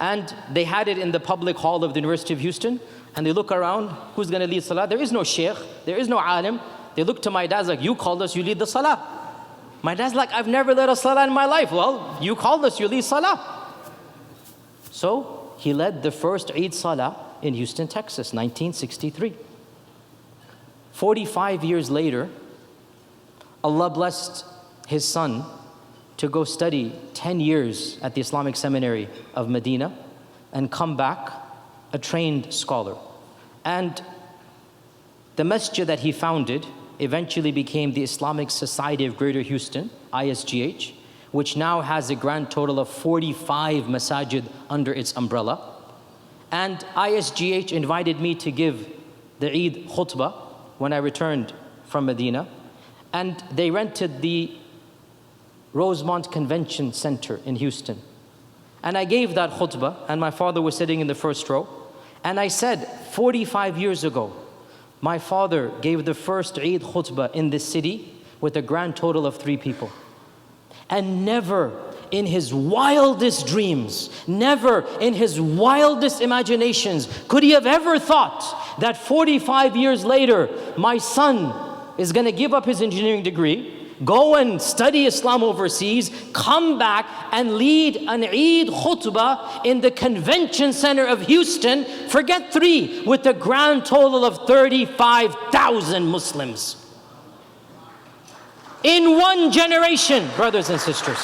[0.00, 2.80] And they had it in the public hall of the University of Houston
[3.16, 4.86] and they look around, who's going to lead salah?
[4.86, 6.60] There is no sheikh, there is no alim.
[6.94, 9.18] They look to my dad like, you called us, you lead the salah.
[9.82, 11.72] My dad's like, I've never led a salah in my life.
[11.72, 13.66] Well, you called us, you lead salah.
[14.90, 19.34] So he led the first Eid salah in Houston, Texas, 1963.
[20.92, 22.28] 45 years later,
[23.64, 24.44] Allah blessed
[24.86, 25.44] his son
[26.18, 29.96] to go study 10 years at the Islamic Seminary of Medina
[30.52, 31.30] and come back
[31.92, 32.96] a trained scholar.
[33.64, 34.02] And
[35.36, 36.66] the masjid that he founded
[36.98, 40.92] eventually became the Islamic Society of Greater Houston, ISGH,
[41.32, 45.76] which now has a grand total of 45 masajid under its umbrella.
[46.50, 48.88] And ISGH invited me to give
[49.38, 50.34] the Eid khutbah
[50.78, 51.52] when I returned
[51.84, 52.48] from Medina.
[53.12, 54.52] And they rented the
[55.72, 58.02] Rosemont Convention Center in Houston.
[58.82, 61.68] And I gave that khutbah, and my father was sitting in the first row.
[62.24, 64.32] And I said, 45 years ago,
[65.00, 69.36] my father gave the first Eid khutbah in this city with a grand total of
[69.36, 69.90] three people.
[70.88, 71.72] And never
[72.10, 78.96] in his wildest dreams, never in his wildest imaginations could he have ever thought that
[78.96, 81.54] 45 years later, my son
[81.96, 87.06] is going to give up his engineering degree go and study Islam overseas, come back
[87.32, 93.34] and lead an Eid khutbah in the convention center of Houston, forget three, with a
[93.34, 96.76] grand total of 35,000 Muslims.
[98.82, 101.18] In one generation, brothers and sisters.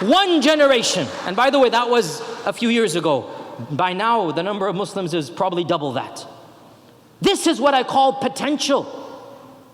[0.00, 1.06] One generation.
[1.24, 3.30] And by the way, that was a few years ago.
[3.70, 6.26] By now, the number of Muslims is probably double that.
[7.20, 8.84] This is what I call potential.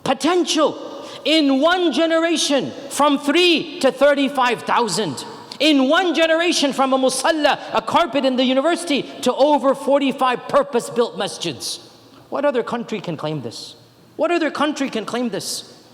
[0.05, 5.25] Potential in one generation from three to 35,000.
[5.61, 10.91] In one generation from a musalla, a carpet in the university, to over 45 purpose
[10.91, 11.87] built masjids.
[12.31, 13.77] What other country can claim this?
[14.17, 15.87] What other country can claim this?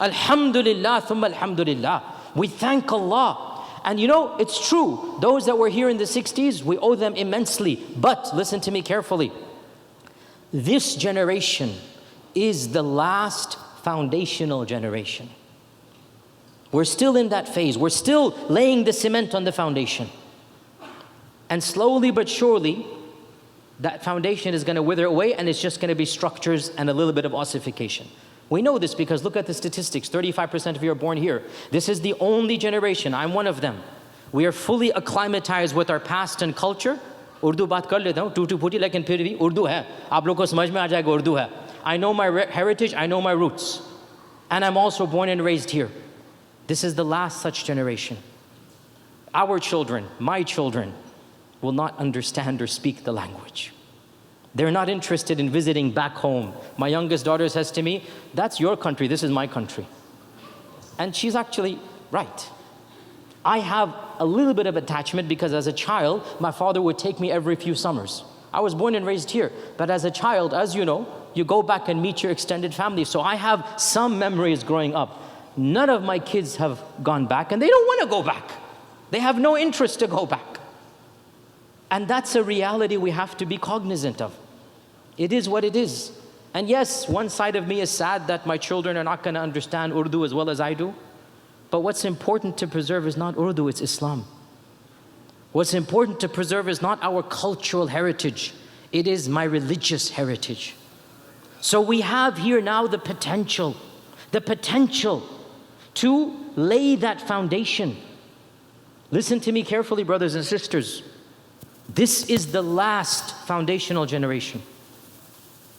[0.00, 2.02] Alhamdulillah, thumma alhamdulillah.
[2.34, 3.64] We thank Allah.
[3.84, 5.18] And you know, it's true.
[5.20, 7.84] Those that were here in the 60s, we owe them immensely.
[7.96, 9.30] But listen to me carefully.
[10.52, 11.74] This generation
[12.34, 15.29] is the last foundational generation.
[16.71, 17.77] We're still in that phase.
[17.77, 20.09] We're still laying the cement on the foundation.
[21.49, 22.85] And slowly but surely,
[23.79, 26.89] that foundation is going to wither away and it's just going to be structures and
[26.89, 28.07] a little bit of ossification.
[28.49, 31.43] We know this because look at the statistics 35% of you are born here.
[31.71, 33.81] This is the only generation, I'm one of them.
[34.31, 36.99] We are fully acclimatized with our past and culture.
[37.43, 40.45] Urdu बात कर लेता हूँ टूटी फूटी लेकिन फिर भी उर्दू है आप लोग को
[40.45, 41.47] समझ में आ जाएगा उर्दू है
[41.84, 43.82] I know my heritage, I know my roots.
[44.50, 45.90] And I'm also born and raised here.
[46.66, 48.16] This is the last such generation.
[49.34, 50.94] Our children, my children,
[51.60, 53.72] will not understand or speak the language.
[54.54, 56.54] They're not interested in visiting back home.
[56.78, 59.86] My youngest daughter says to me, That's your country, this is my country.
[60.98, 61.78] And she's actually
[62.10, 62.50] right.
[63.44, 67.20] I have a little bit of attachment because as a child, my father would take
[67.20, 68.24] me every few summers.
[68.52, 71.62] I was born and raised here, but as a child, as you know, you go
[71.62, 73.04] back and meet your extended family.
[73.04, 75.22] So I have some memories growing up.
[75.56, 78.50] None of my kids have gone back, and they don't want to go back.
[79.10, 80.58] They have no interest to go back.
[81.90, 84.36] And that's a reality we have to be cognizant of.
[85.16, 86.10] It is what it is.
[86.52, 89.40] And yes, one side of me is sad that my children are not going to
[89.40, 90.94] understand Urdu as well as I do.
[91.70, 94.24] But what's important to preserve is not Urdu, it's Islam.
[95.52, 98.54] What's important to preserve is not our cultural heritage,
[98.90, 100.74] it is my religious heritage.
[101.64, 103.74] So we have here now the potential,
[104.32, 105.26] the potential
[105.94, 107.96] to lay that foundation.
[109.10, 111.02] Listen to me carefully, brothers and sisters.
[111.88, 114.60] This is the last foundational generation.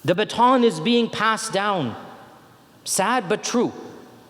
[0.03, 1.95] The baton is being passed down.
[2.83, 3.71] Sad but true.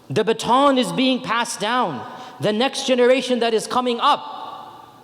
[0.10, 2.06] The baton is being passed down.
[2.41, 5.00] The next generation that is coming up.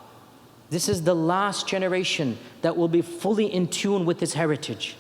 [0.70, 4.98] This is the last generation that will be fully in tune with its heritage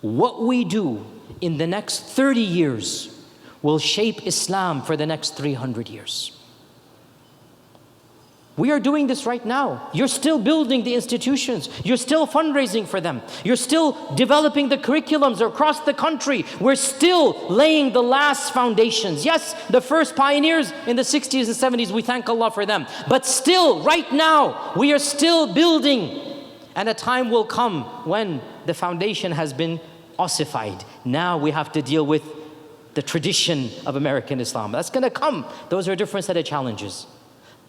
[0.00, 1.04] what we do
[1.40, 3.16] in the next 30 years
[3.62, 6.36] will shape Islam for the next 300 years.
[8.56, 9.88] We are doing this right now.
[9.94, 11.70] You're still building the institutions.
[11.82, 13.22] You're still fundraising for them.
[13.42, 16.44] You're still developing the curriculums across the country.
[16.60, 19.24] We're still laying the last foundations.
[19.24, 22.86] Yes, the first pioneers in the 60s and 70s, we thank Allah for them.
[23.08, 26.20] But still, right now, we are still building.
[26.74, 29.80] And a time will come when the foundation has been
[30.20, 30.84] ossified.
[31.04, 32.22] Now we have to deal with
[32.94, 34.70] the tradition of American Islam.
[34.72, 35.46] That's going to come.
[35.70, 37.06] Those are a different set of challenges.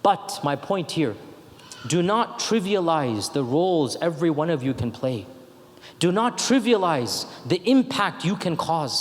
[0.02, 1.16] But my point here
[1.86, 5.26] do not trivialize the roles every one of you can play.
[5.98, 9.00] Do not trivialize the impact you can cause.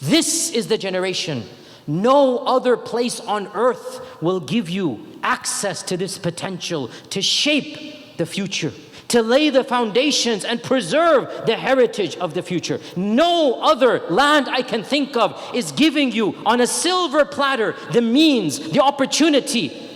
[0.00, 1.44] This is the generation.
[1.86, 8.26] No other place on earth will give you access to this potential to shape the
[8.26, 8.72] future
[9.12, 12.80] to lay the foundations and preserve the heritage of the future.
[12.96, 18.00] No other land I can think of is giving you on a silver platter the
[18.00, 19.88] means, the opportunity.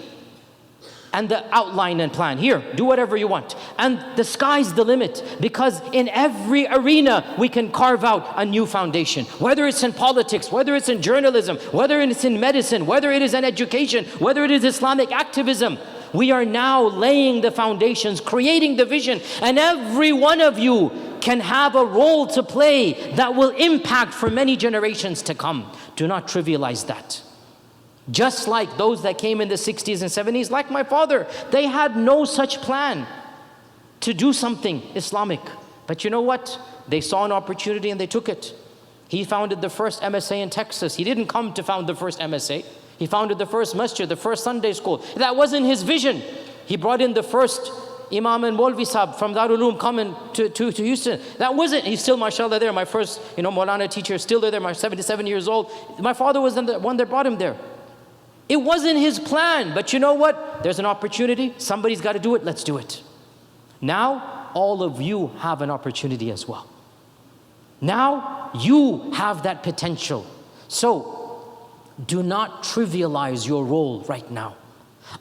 [1.12, 2.36] and the outline and plan.
[2.36, 3.56] Here, do whatever you want.
[3.78, 8.66] And the sky's the limit because in every arena we can carve out a new
[8.66, 9.24] foundation.
[9.46, 13.32] Whether it's in politics, whether it's in journalism, whether it's in medicine, whether it is
[13.32, 15.78] in education, whether it is Islamic activism.
[16.12, 20.90] We are now laying the foundations, creating the vision, and every one of you
[21.20, 25.72] can have a role to play that will impact for many generations to come.
[25.96, 27.22] Do not trivialize that.
[28.10, 31.96] Just like those that came in the 60s and 70s, like my father, they had
[31.96, 33.06] no such plan
[34.00, 35.40] to do something Islamic.
[35.86, 36.60] But you know what?
[36.86, 38.54] They saw an opportunity and they took it.
[39.08, 40.96] He founded the first MSA in Texas.
[40.96, 42.64] He didn't come to found the first MSA.
[42.98, 44.98] He founded the first masjid, the first Sunday school.
[45.16, 46.22] That wasn't his vision.
[46.66, 47.70] He brought in the first
[48.12, 51.20] Imam and Molvi Sahib from Darul Uloom coming to, to, to Houston.
[51.38, 52.72] That wasn't, he's still, mashallah, there.
[52.72, 55.70] My first, you know, Maulana teacher, still there, my 77 years old.
[55.98, 57.56] My father was the one that brought him there.
[58.48, 60.62] It wasn't his plan, but you know what?
[60.62, 61.52] There's an opportunity.
[61.58, 62.44] Somebody's got to do it.
[62.44, 63.02] Let's do it.
[63.80, 66.70] Now, all of you have an opportunity as well.
[67.80, 70.24] Now, you have that potential.
[70.68, 71.15] So,
[72.04, 74.56] do not trivialize your role right now.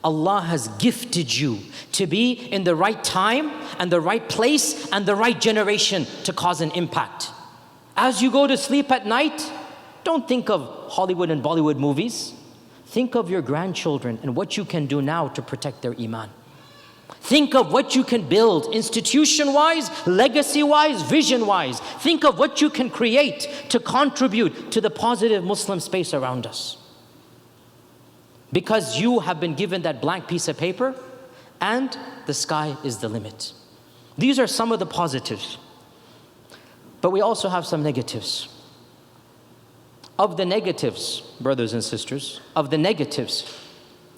[0.04, 1.60] Allah has gifted you
[1.94, 6.34] to be in the right time and the right place and the right generation to
[6.34, 7.30] cause an impact.
[7.96, 9.52] As you go to sleep at night,
[10.04, 12.34] don't think of Hollywood and Bollywood movies.
[12.88, 16.30] Think of your grandchildren and what you can do now to protect their iman.
[17.10, 21.80] Think of what you can build institution wise, legacy wise, vision wise.
[21.80, 26.78] Think of what you can create to contribute to the positive Muslim space around us.
[28.52, 30.96] Because you have been given that blank piece of paper
[31.60, 33.54] and the sky is the limit.
[34.18, 35.58] These are some of the positives.
[37.02, 38.48] But we also have some negatives.
[40.18, 43.65] Of the negatives, brothers and sisters, of the negatives,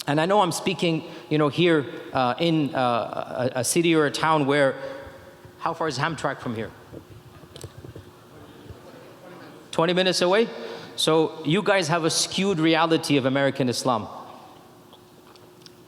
[0.08, 1.84] and I know I'm speaking, you know, here
[2.14, 4.74] uh, in uh, a, a city or a town where,
[5.58, 6.70] how far is Hamtramck from here?
[9.70, 10.48] 20 minutes away?
[10.96, 14.08] So you guys have a skewed reality of American Islam.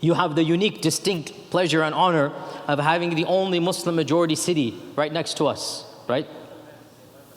[0.01, 2.31] You have the unique, distinct pleasure and honor
[2.68, 6.29] of having the only Muslim majority city right next to us, right?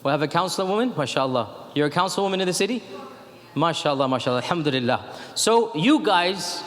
[0.03, 1.71] We have a councilwoman, mashallah.
[1.75, 2.83] You're a councilwoman in the city?
[3.55, 5.15] MashaAllah, MashaAllah, Alhamdulillah.
[5.35, 6.61] So you guys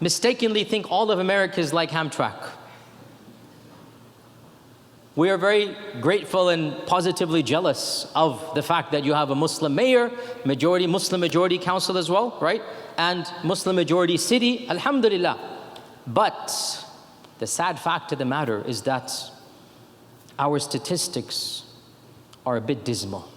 [0.00, 2.50] mistakenly think all of America is like Hamtramck.
[5.16, 9.74] We are very grateful and positively jealous of the fact that you have a Muslim
[9.74, 10.10] mayor,
[10.44, 12.62] majority Muslim majority council as well, right?
[12.98, 15.60] And Muslim majority city, alhamdulillah.
[16.06, 16.84] But
[17.38, 19.12] the sad fact of the matter is that
[20.36, 21.62] our statistics
[22.44, 23.28] are a bit dismal.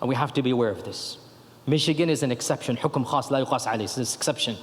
[0.00, 1.18] And we have to be aware of this.
[1.66, 2.76] Michigan is an exception.
[2.76, 3.84] Hukum khas la yuqas alayhi.
[3.84, 4.56] is an exception.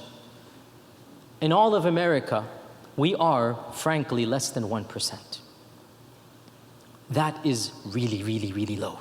[1.42, 2.46] In all of America,
[2.96, 5.38] we are, frankly, less than 1%.
[7.10, 9.00] That is really, really, really low.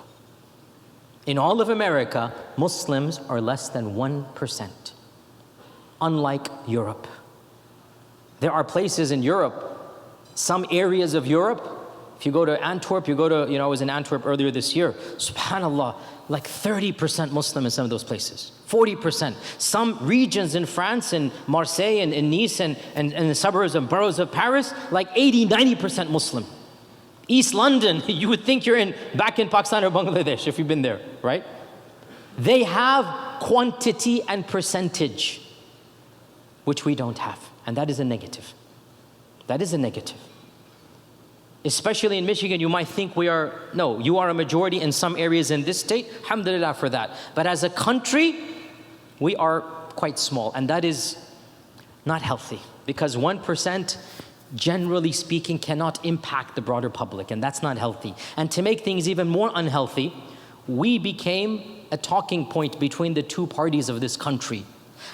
[1.27, 4.69] In all of America, Muslims are less than 1%,
[6.01, 7.07] unlike Europe.
[8.39, 9.67] There are places in Europe,
[10.33, 11.77] some areas of Europe,
[12.17, 14.51] if you go to Antwerp, you go to, you know, I was in Antwerp earlier
[14.51, 15.95] this year, subhanAllah,
[16.31, 19.35] like 30% Muslim in some of those places, 40%.
[19.57, 23.89] Some regions in France and Marseille and, and Nice and, and, and the suburbs and
[23.89, 26.45] boroughs of Paris, like 80, 90% Muslim.
[27.27, 30.81] East London, you would think you're in back in Pakistan or Bangladesh if you've been
[30.81, 31.43] there, right?
[32.37, 35.41] They have quantity and percentage,
[36.63, 37.39] which we don't have.
[37.65, 38.53] And that is a negative.
[39.47, 40.17] That is a negative.
[41.63, 45.15] Especially in Michigan, you might think we are, no, you are a majority in some
[45.15, 46.07] areas in this state.
[46.23, 47.11] Alhamdulillah for that.
[47.35, 48.35] But as a country,
[49.19, 49.61] we are
[49.95, 50.51] quite small.
[50.53, 51.17] And that is
[52.05, 53.97] not healthy because 1%
[54.55, 58.13] generally speaking, cannot impact the broader public, and that's not healthy.
[58.37, 60.13] And to make things even more unhealthy,
[60.67, 64.65] we became a talking point between the two parties of this country.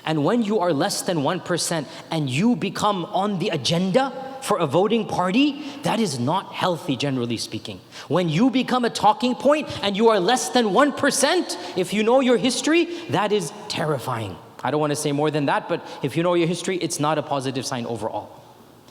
[0.06, 4.68] And when you are less than 1% and you become on the agenda for a
[4.68, 7.82] voting party, that is not healthy, generally speaking.
[8.08, 12.22] When you become a talking point and you are less than 1%, if you know
[12.22, 14.38] your history, that is terrifying.
[14.64, 17.00] I don't want to say more than that, but if you know your history, it's
[17.00, 18.42] not a positive sign overall.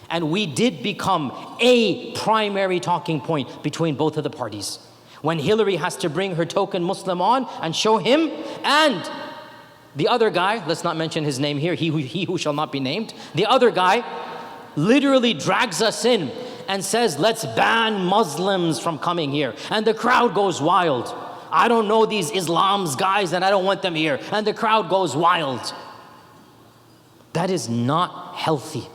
[0.09, 4.79] And we did become a primary talking point between both of the parties.
[5.23, 8.31] When Hillary has to bring her token Muslim on and show him,
[8.63, 9.11] and
[9.97, 12.71] the other guy, let's not mention his name here, he who, he who shall not
[12.71, 14.05] be named, the other guy
[14.77, 16.31] literally drags us in
[16.69, 19.55] and says, let's ban Muslims from coming here.
[19.71, 21.15] And the crowd goes wild.
[21.51, 24.21] I don't know these Islam's guys and I don't want them here.
[24.33, 25.75] And the crowd goes wild.
[27.33, 28.87] That is not healthy.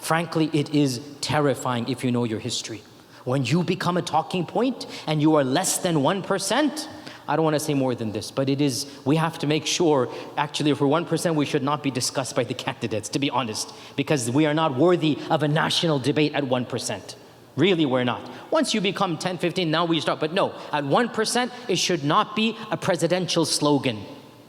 [0.00, 2.82] Frankly, it is terrifying if you know your history.
[3.24, 6.88] When you become a talking point and you are less than 1%,
[7.30, 9.64] I don't want to say more than this, but it is, we have to make
[9.64, 13.30] sure, actually, if we're 1%, we should not be discussed by the candidates, to be
[13.30, 17.14] honest, because we are not worthy of a national debate at 1%.
[17.54, 18.28] Really, we're not.
[18.50, 20.18] Once you become 10, 15, now we start.
[20.18, 24.04] But no, at 1%, it should not be a presidential slogan.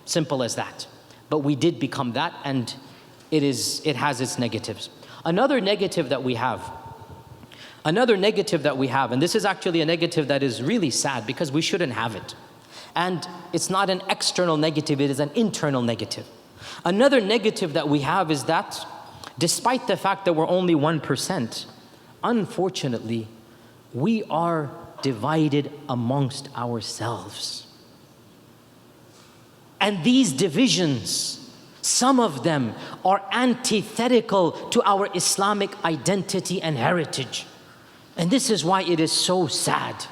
[0.06, 0.88] Simple as that.
[1.30, 2.74] But we did become that, and
[3.30, 4.90] it, is, it has its negatives.
[5.24, 6.68] Another negative that we have,
[7.86, 11.28] another negative that we have, and this is actually a negative that is really sad
[11.28, 12.34] because we shouldn't have it.
[12.96, 16.26] And it's not an external negative, it is an internal negative.
[16.86, 18.86] Another negative that we have is that
[19.38, 21.66] despite the fact that we're only 1%,
[22.24, 23.28] unfortunately,
[23.94, 24.70] we are
[25.02, 27.68] divided amongst ourselves.
[29.80, 31.50] And these divisions,
[31.82, 37.48] some of them are antithetical to our Islamic identity and heritage.
[38.16, 40.06] And this is why it is so sad.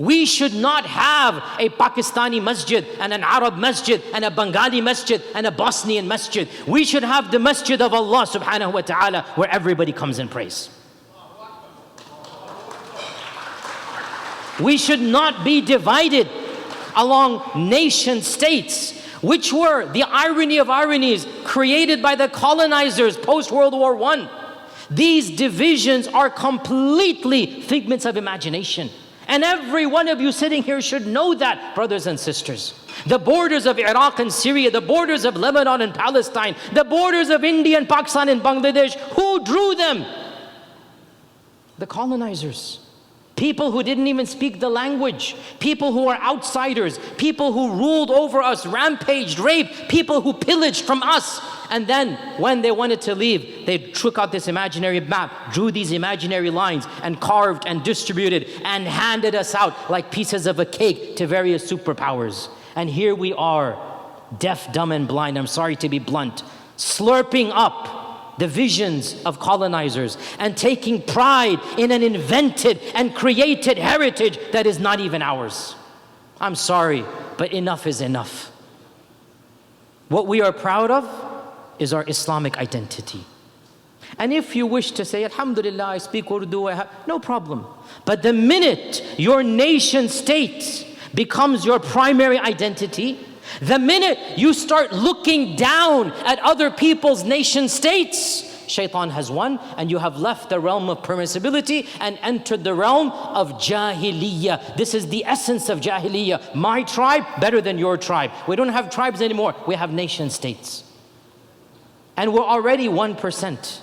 [0.00, 5.20] We should not have a Pakistani masjid and an Arab masjid and a Bengali masjid
[5.34, 6.48] and a Bosnian masjid.
[6.66, 10.70] We should have the masjid of Allah subhanahu wa ta'ala where everybody comes and prays.
[14.58, 16.30] We should not be divided
[16.96, 23.74] along nation states, which were the irony of ironies created by the colonizers post World
[23.74, 24.30] War I.
[24.90, 28.88] These divisions are completely figments of imagination.
[29.30, 32.74] And every one of you sitting here should know that, brothers and sisters.
[33.06, 37.44] The borders of Iraq and Syria, the borders of Lebanon and Palestine, the borders of
[37.44, 40.04] India and Pakistan and Bangladesh, who drew them?
[41.78, 42.80] The colonizers.
[43.40, 48.42] People who didn't even speak the language, people who are outsiders, people who ruled over
[48.42, 51.40] us, rampaged, raped, people who pillaged from us.
[51.70, 55.90] And then when they wanted to leave, they took out this imaginary map, drew these
[55.90, 61.16] imaginary lines, and carved and distributed and handed us out like pieces of a cake
[61.16, 62.50] to various superpowers.
[62.76, 63.78] And here we are,
[64.38, 65.38] deaf, dumb, and blind.
[65.38, 66.42] I'm sorry to be blunt,
[66.76, 67.99] slurping up
[68.38, 74.78] the visions of colonizers and taking pride in an invented and created heritage that is
[74.78, 75.74] not even ours.
[76.40, 77.04] I'm sorry,
[77.36, 78.50] but enough is enough.
[80.08, 81.08] What we are proud of
[81.78, 83.24] is our Islamic identity.
[84.18, 87.66] And if you wish to say, Alhamdulillah, I speak Urdu, I no problem.
[88.04, 93.18] But the minute your nation state becomes your primary identity,
[93.60, 99.90] the minute you start looking down at other people's nation states, shaitan has won and
[99.90, 104.76] you have left the realm of permissibility and entered the realm of jahiliyyah.
[104.76, 106.54] This is the essence of jahiliyyah.
[106.54, 108.30] My tribe better than your tribe.
[108.46, 110.84] We don't have tribes anymore, we have nation states.
[112.16, 113.80] And we're already 1%.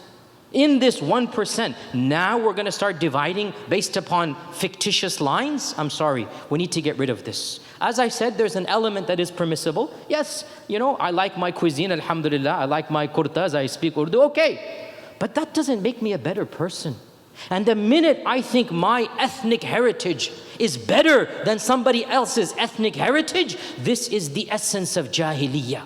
[0.53, 5.75] In this 1%, now we're going to start dividing based upon fictitious lines.
[5.77, 7.59] I'm sorry, we need to get rid of this.
[7.79, 9.93] As I said, there's an element that is permissible.
[10.09, 12.51] Yes, you know, I like my cuisine, alhamdulillah.
[12.51, 14.91] I like my kurtas, I speak Urdu, okay.
[15.19, 16.95] But that doesn't make me a better person.
[17.49, 23.57] And the minute I think my ethnic heritage is better than somebody else's ethnic heritage,
[23.77, 25.83] this is the essence of jahiliyyah.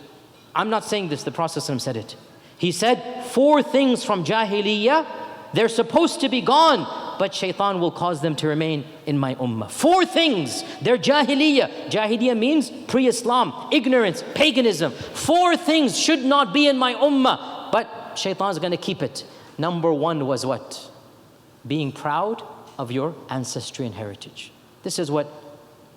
[0.55, 2.15] I'm not saying this, the Prophet said it.
[2.57, 5.05] He said, Four things from Jahiliyyah,
[5.53, 9.69] they're supposed to be gone, but shaitan will cause them to remain in my ummah.
[9.69, 11.91] Four things, they're Jahiliyyah.
[11.91, 14.91] Jahiliyyah means pre Islam, ignorance, paganism.
[14.91, 19.23] Four things should not be in my ummah, but shaitan's gonna keep it.
[19.59, 20.89] Number one was what?
[21.67, 22.41] Being proud
[22.79, 24.51] of your ancestry and heritage.
[24.81, 25.31] This is what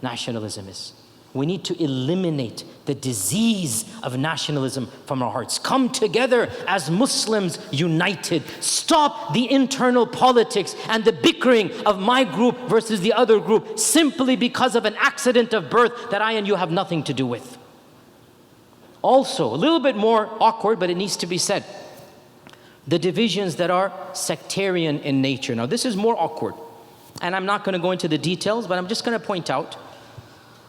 [0.02, 0.92] nationalism is.
[1.34, 5.58] We need to eliminate the disease of nationalism from our hearts.
[5.58, 8.44] Come together as Muslims united.
[8.60, 14.36] Stop the internal politics and the bickering of my group versus the other group simply
[14.36, 17.58] because of an accident of birth that I and you have nothing to do with.
[19.02, 21.64] Also, a little bit more awkward, but it needs to be said
[22.86, 25.54] the divisions that are sectarian in nature.
[25.54, 26.54] Now, this is more awkward,
[27.22, 29.50] and I'm not going to go into the details, but I'm just going to point
[29.50, 29.76] out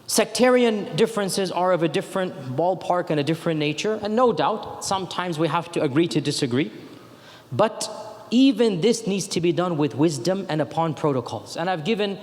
[0.06, 5.38] Sectarian differences are of a different ballpark and a different nature, and no doubt, sometimes
[5.38, 6.70] we have to agree to disagree.
[7.50, 7.90] But
[8.30, 11.56] even this needs to be done with wisdom and upon protocols.
[11.56, 12.18] And I've given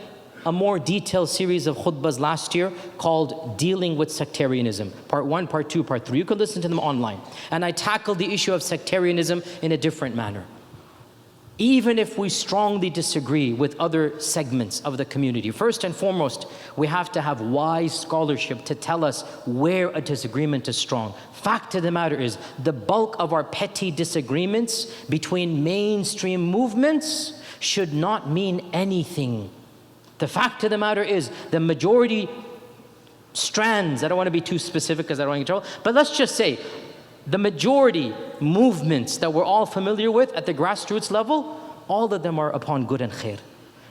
[0.45, 5.69] a more detailed series of khutbahs last year called Dealing with Sectarianism, part one, part
[5.69, 6.17] two, part three.
[6.17, 7.19] You can listen to them online.
[7.51, 10.45] And I tackled the issue of sectarianism in a different manner.
[11.64, 15.49] Even if we strongly disagree with other segments of the community.
[15.49, 16.45] First and foremost,
[16.76, 21.14] we have to have wise scholarship to tell us where a disagreement is strong.
[21.32, 27.93] Fact of the matter is, the bulk of our petty disagreements between mainstream movements should
[27.93, 29.49] not mean anything.
[30.18, 32.28] The fact of the matter is, the majority
[33.32, 35.61] strands, I don't want to be too specific because I don't want to get in
[35.61, 36.59] trouble, but let's just say
[37.26, 42.39] the majority movements that we're all familiar with at the grassroots level, all of them
[42.39, 43.39] are upon good and khair.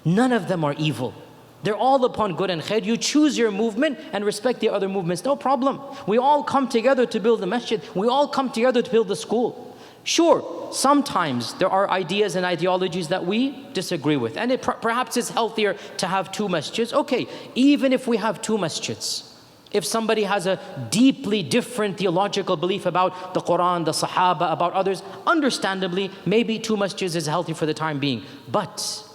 [0.04, 1.14] None of them are evil.
[1.62, 2.84] They're all upon good and khair.
[2.84, 5.80] You choose your movement and respect the other movements, no problem.
[6.06, 9.16] We all come together to build the masjid, we all come together to build the
[9.16, 9.68] school.
[10.04, 15.16] Sure, sometimes there are ideas and ideologies that we disagree with, and it per- perhaps
[15.16, 16.92] it's healthier to have two masjids.
[16.92, 19.31] Okay, even if we have two masjids,
[19.72, 20.60] if somebody has a
[20.90, 27.16] deeply different theological belief about the Quran, the Sahaba, about others, understandably, maybe two masjids
[27.16, 28.22] is healthy for the time being.
[28.48, 29.08] But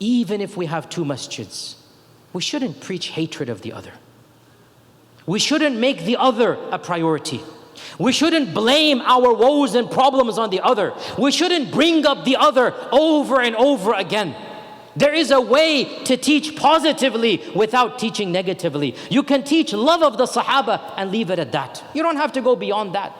[0.00, 1.74] even if we have two masjids,
[2.32, 3.92] we shouldn't preach hatred of the other.
[5.26, 7.42] We shouldn't make the other a priority.
[7.98, 10.94] We shouldn't blame our woes and problems on the other.
[11.18, 14.34] We shouldn't bring up the other over and over again.
[14.98, 18.96] There is a way to teach positively without teaching negatively.
[19.08, 21.84] You can teach love of the Sahaba and leave it at that.
[21.94, 23.16] You don't have to go beyond that.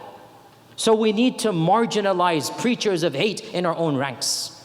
[0.74, 4.60] So we need to marginalize preachers of hate in our own ranks.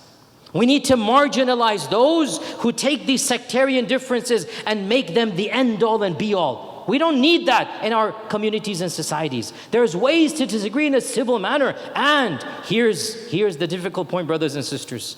[0.54, 5.84] We need to marginalize those who take these sectarian differences and make them the end
[5.84, 6.84] all and be all.
[6.88, 9.54] We don't need that in our communities and societies.
[9.70, 11.76] There's ways to disagree in a civil manner.
[11.94, 15.18] And here's, here's the difficult point, brothers and sisters.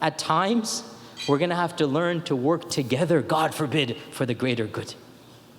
[0.00, 0.82] At times,
[1.26, 4.94] we're going to have to learn to work together, God forbid, for the greater good.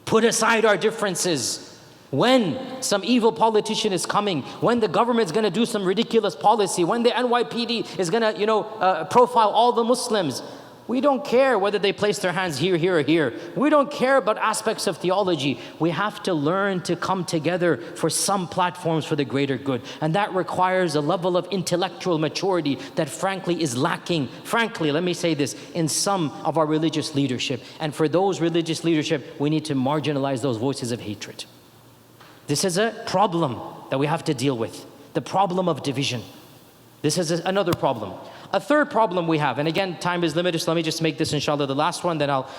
[0.05, 1.73] Put aside our differences.
[2.09, 6.85] When some evil politician is coming, when the government's going to do some ridiculous policy,
[6.85, 10.41] when the NYPD is going to, you know, uh, profile all the Muslims,
[10.87, 13.33] we don't care whether they place their hands here, here, or here.
[13.55, 15.59] We don't care about aspects of theology.
[15.79, 19.81] We have to learn to come together for some platforms for the greater good.
[19.99, 25.13] And that requires a level of intellectual maturity that, frankly, is lacking, frankly, let me
[25.13, 27.61] say this, in some of our religious leadership.
[27.79, 31.43] And for those religious leadership, we need to marginalize those voices of hatred.
[32.47, 33.59] This is a problem
[33.89, 36.21] that we have to deal with the problem of division.
[37.01, 38.13] This is another problem.
[38.53, 41.17] A third problem we have, and again, time is limited, so let me just make
[41.17, 42.49] this inshallah the last one, then I'll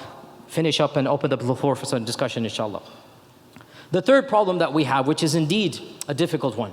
[0.46, 2.82] finish up and open up the floor for some discussion inshallah.
[3.90, 6.72] The third problem that we have, which is indeed a difficult one,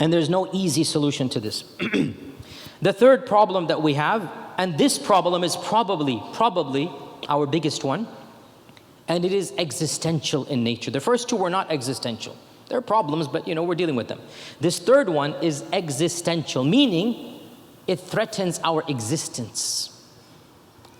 [0.00, 1.62] and there's no easy solution to this.
[2.82, 6.90] the third problem that we have, and this problem is probably, probably
[7.28, 8.08] our biggest one,
[9.06, 10.90] and it is existential in nature.
[10.90, 12.36] The first two were not existential.
[12.68, 14.20] There are problems, but you know, we're dealing with them.
[14.60, 17.40] This third one is existential, meaning
[17.86, 19.90] it threatens our existence.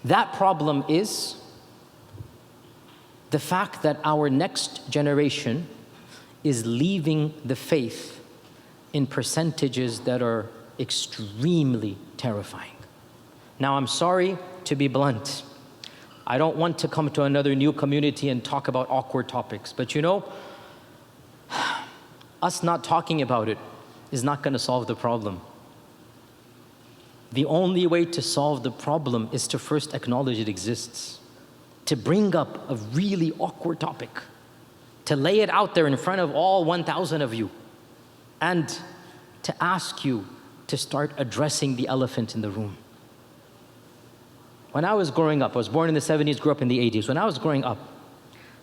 [0.04, 1.36] That problem is
[3.30, 5.68] the fact that our next generation
[6.42, 8.20] is leaving the faith
[8.92, 10.46] in percentages that are
[10.78, 12.72] extremely terrifying.
[13.58, 15.42] Now, I'm sorry to be blunt.
[16.26, 19.94] I don't want to come to another new community and talk about awkward topics, but
[19.94, 20.24] you know,
[22.42, 23.58] us not talking about it
[24.10, 25.40] is not going to solve the problem.
[27.32, 31.20] The only way to solve the problem is to first acknowledge it exists,
[31.84, 34.10] to bring up a really awkward topic,
[35.04, 37.50] to lay it out there in front of all 1,000 of you,
[38.40, 38.78] and
[39.42, 40.26] to ask you
[40.68, 42.76] to start addressing the elephant in the room.
[44.72, 46.78] When I was growing up, I was born in the 70s, grew up in the
[46.78, 47.08] 80s.
[47.08, 47.78] When I was growing up,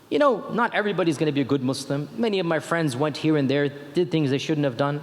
[0.10, 2.08] you know, not everybody's going to be a good Muslim.
[2.16, 5.02] Many of my friends went here and there, did things they shouldn't have done.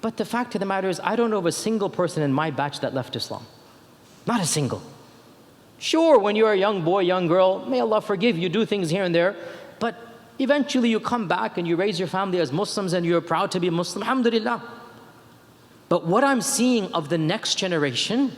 [0.00, 2.32] But the fact of the matter is, I don't know of a single person in
[2.32, 3.44] my batch that left Islam.
[4.26, 4.82] Not a single.
[5.78, 9.02] Sure, when you're a young boy, young girl, may Allah forgive you, do things here
[9.02, 9.34] and there.
[9.80, 9.96] But
[10.38, 13.60] eventually you come back and you raise your family as Muslims and you're proud to
[13.60, 14.02] be Muslim.
[14.02, 14.62] Alhamdulillah.
[15.88, 18.32] But what I'm seeing of the next generation,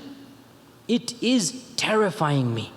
[0.87, 2.73] it is terrifying me.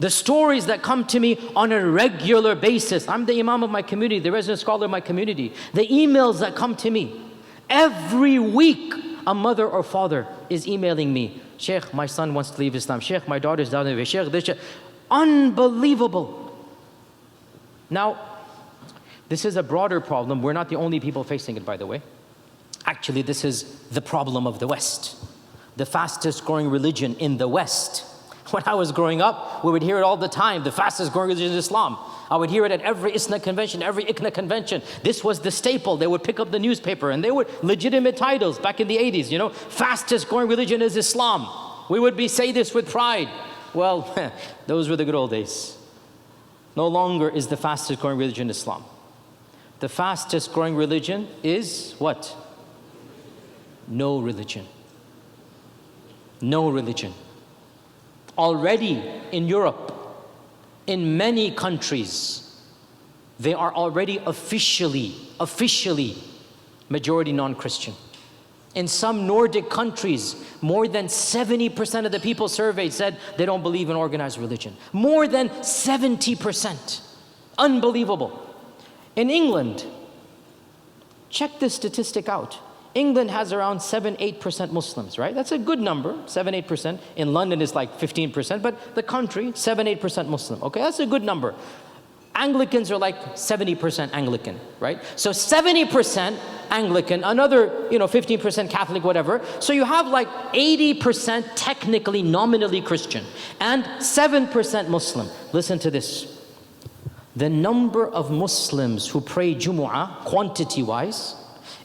[0.00, 3.08] The stories that come to me on a regular basis.
[3.08, 5.54] I'm the imam of my community, the resident scholar of my community.
[5.72, 7.20] The emails that come to me.
[7.70, 8.92] Every week,
[9.26, 11.40] a mother or father is emailing me.
[11.58, 13.00] Sheikh, my son wants to leave Islam.
[13.00, 14.04] Sheikh, my daughter's down there.
[14.04, 14.44] Sheikh, this.
[14.44, 14.58] Sheikh.
[15.10, 16.56] Unbelievable.
[17.88, 18.18] Now,
[19.28, 20.42] this is a broader problem.
[20.42, 22.02] We're not the only people facing it, by the way.
[22.84, 25.16] Actually, this is the problem of the West.
[25.76, 28.04] The fastest growing religion in the West
[28.54, 31.30] When I was growing up, we would hear it all the time the fastest growing
[31.30, 31.98] religion is Islam.
[32.30, 34.80] I would hear it at every ISNA convention, every ICNA convention.
[35.02, 35.96] This was the staple.
[35.96, 39.32] They would pick up the newspaper and they were legitimate titles back in the 80s,
[39.32, 41.48] you know, fastest growing religion is Islam.
[41.90, 43.28] We would be say this with pride.
[43.74, 44.14] Well,
[44.68, 45.76] those were the good old days.
[46.76, 48.84] No longer is the fastest growing religion Islam.
[49.80, 52.36] The fastest growing religion is what?
[53.88, 54.68] No religion.
[56.40, 57.14] No religion.
[58.36, 59.92] Already in Europe,
[60.86, 62.60] in many countries,
[63.38, 66.16] they are already officially, officially
[66.88, 67.94] majority non Christian.
[68.74, 73.88] In some Nordic countries, more than 70% of the people surveyed said they don't believe
[73.88, 74.76] in organized religion.
[74.92, 77.00] More than 70%.
[77.56, 78.40] Unbelievable.
[79.14, 79.84] In England,
[81.30, 82.58] check this statistic out.
[82.94, 85.34] England has around 7 8% Muslims, right?
[85.34, 87.00] That's a good number, 7 8%.
[87.16, 90.62] In London, it's like 15%, but the country, 7 8% Muslim.
[90.62, 91.54] Okay, that's a good number.
[92.36, 95.00] Anglicans are like 70% Anglican, right?
[95.14, 96.36] So 70%
[96.70, 99.40] Anglican, another, you know, 15% Catholic, whatever.
[99.60, 103.24] So you have like 80% technically, nominally Christian,
[103.60, 105.28] and 7% Muslim.
[105.52, 106.42] Listen to this.
[107.36, 111.36] The number of Muslims who pray Jumu'ah, quantity wise,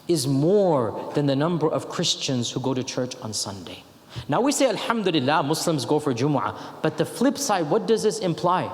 [0.10, 3.84] is more than the number of Christians who go to church on Sunday.
[4.28, 8.20] Now we say, Alhamdulillah, Muslims go for Jumu'ah, but the flip side, what does this
[8.20, 8.70] imply?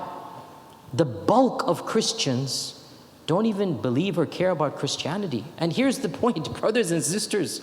[0.94, 2.82] The bulk of Christians
[3.26, 5.44] don't even believe or care about Christianity.
[5.58, 7.60] And here's the point, brothers and sisters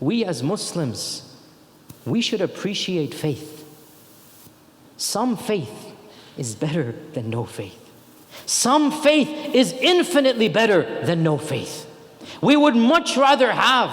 [0.00, 1.34] we as Muslims,
[2.06, 3.66] we should appreciate faith.
[4.96, 5.92] Some faith
[6.36, 7.84] is better than no faith.
[8.46, 11.87] Some faith is infinitely better than no faith.
[12.40, 13.90] We would much rather have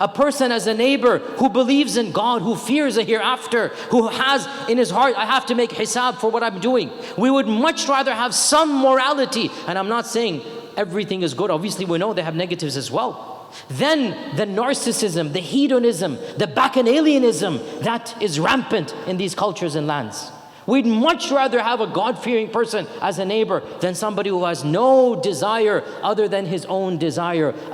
[0.00, 4.46] a person as a neighbor who believes in God, who fears a hereafter, who has
[4.68, 6.90] in his heart, I have to make hisab for what I'm doing.
[7.16, 10.42] We would much rather have some morality, and I'm not saying
[10.76, 11.50] everything is good.
[11.50, 13.50] Obviously, we know they have negatives as well.
[13.68, 20.30] Then the narcissism, the hedonism, the bacchanalianism that is rampant in these cultures and lands.
[20.68, 24.64] We'd much rather have a God fearing person as a neighbor than somebody who has
[24.64, 27.52] no desire other than his own desire.
[27.52, 27.64] We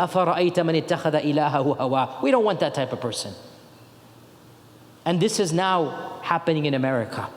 [2.31, 3.35] don't want that type of person.
[5.05, 7.29] And this is now happening in America.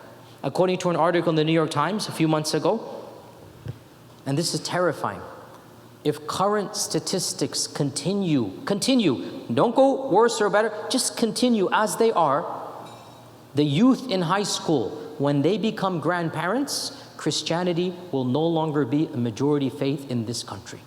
[0.43, 3.03] According to an article in the New York Times a few months ago,
[4.28, 5.22] and this is terrifying
[6.03, 12.45] if current statistics continue, continue, don't go worse or better, just continue as they are,
[13.55, 19.18] the youth in high school, when they become grandparents, Christianity will no longer be a
[19.18, 20.80] majority faith in this country.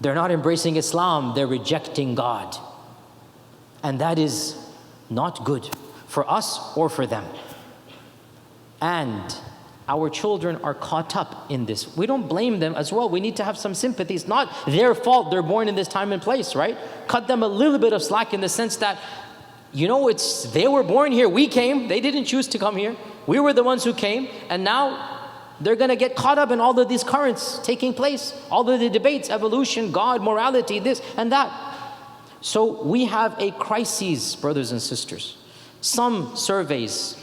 [0.00, 2.56] They're not embracing Islam, they're rejecting God.
[3.82, 4.56] And that is
[5.08, 5.68] not good
[6.06, 7.24] for us or for them.
[8.80, 9.34] And
[9.88, 11.96] our children are caught up in this.
[11.96, 13.08] We don't blame them as well.
[13.08, 14.14] We need to have some sympathy.
[14.14, 16.76] It's not their fault they're born in this time and place, right?
[17.06, 18.98] Cut them a little bit of slack in the sense that,
[19.76, 21.28] you know, it's they were born here.
[21.28, 21.86] We came.
[21.86, 22.96] They didn't choose to come here.
[23.26, 26.60] We were the ones who came, and now they're going to get caught up in
[26.60, 31.30] all of these currents taking place, all of the debates, evolution, God, morality, this and
[31.30, 31.52] that.
[32.40, 35.36] So we have a crisis, brothers and sisters.
[35.82, 37.22] Some surveys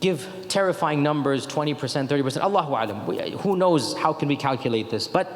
[0.00, 1.76] give terrifying numbers 20%,
[2.08, 2.40] 30%.
[2.40, 3.38] Allahu alam.
[3.40, 5.06] Who knows how can we calculate this?
[5.06, 5.30] But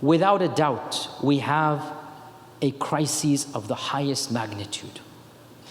[0.00, 1.82] without a doubt, we have
[2.64, 5.00] a crisis of the highest magnitude.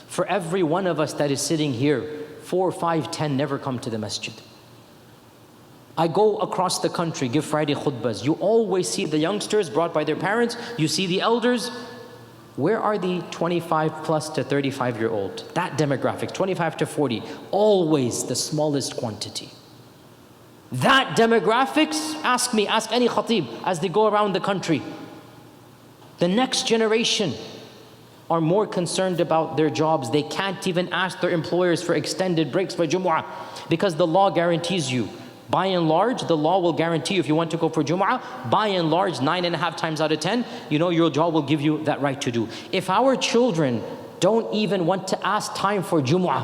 [0.08, 2.04] For every one of us that is sitting here,
[2.44, 4.34] four, five, ten never come to the masjid.
[5.98, 8.24] I go across the country, give Friday khutbas.
[8.24, 11.72] You always see the youngsters brought by their parents, you see the elders,
[12.58, 15.52] where are the 25 plus to 35 year old?
[15.56, 19.50] That demographic, 25 to 40, always the smallest quantity.
[20.72, 24.84] That demographics, ask me, ask any khatib as they go around the country.
[26.20, 27.34] The next generation
[28.30, 30.10] are more concerned about their jobs.
[30.10, 33.26] They can't even ask their employers for extended breaks for Jumu'ah
[33.70, 35.10] because the law guarantees you
[35.50, 38.50] by and large, the law will guarantee you if you want to go for Jum'ah,
[38.50, 41.34] by and large, nine and a half times out of ten, you know your job
[41.34, 42.48] will give you that right to do.
[42.72, 43.84] If our children
[44.20, 46.44] don't even want to ask time for Jum'ah,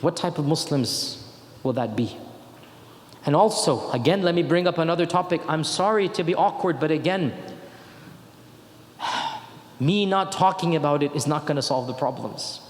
[0.00, 1.22] what type of Muslims
[1.62, 2.16] will that be?
[3.26, 5.42] And also, again, let me bring up another topic.
[5.46, 7.34] I'm sorry to be awkward, but again,
[9.80, 12.60] me not talking about it is not going to solve the problems.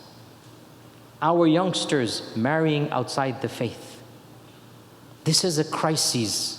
[1.20, 3.90] Our youngsters marrying outside the faith
[5.24, 6.56] this is a crisis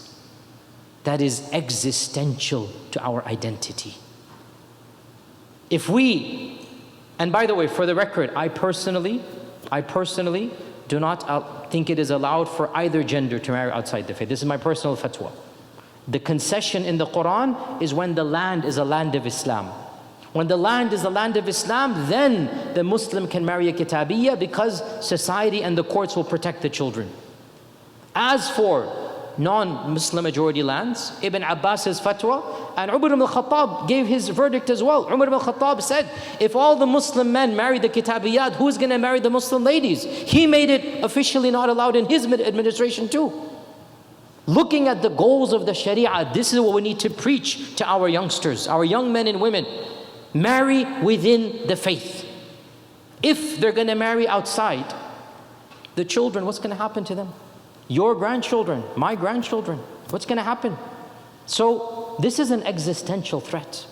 [1.04, 3.96] that is existential to our identity.
[5.70, 6.68] If we,
[7.18, 9.24] and by the way, for the record, I personally,
[9.72, 10.52] I personally
[10.88, 14.30] do not uh, think it is allowed for either gender to marry outside the faith.
[14.30, 15.32] This is my personal fatwa.
[16.08, 19.72] The concession in the Quran is when the land is a land of Islam.
[20.34, 24.40] When the land is the land of Islam, then the Muslim can marry a kitabiyya
[24.40, 27.12] because society and the courts will protect the children.
[28.16, 28.98] As for
[29.38, 35.06] non-Muslim majority lands, Ibn Abbas's fatwa, and Umar ibn al-Khattab gave his verdict as well.
[35.12, 36.10] Umar ibn al-Khattab said,
[36.40, 40.04] if all the Muslim men marry the kitabiyat, who's going to marry the Muslim ladies?
[40.04, 43.34] He made it officially not allowed in his administration too.
[44.48, 47.86] Looking at the goals of the Sharia, this is what we need to preach to
[47.86, 49.66] our youngsters, our young men and women.
[50.34, 52.26] Marry within the faith.
[53.22, 54.94] If they're going to marry outside,
[55.96, 57.34] the children, what's going to happen to them?
[57.88, 59.80] Your grandchildren, my grandchildren,
[60.10, 60.78] what's going to happen?
[61.46, 63.86] So, this is an existential threat.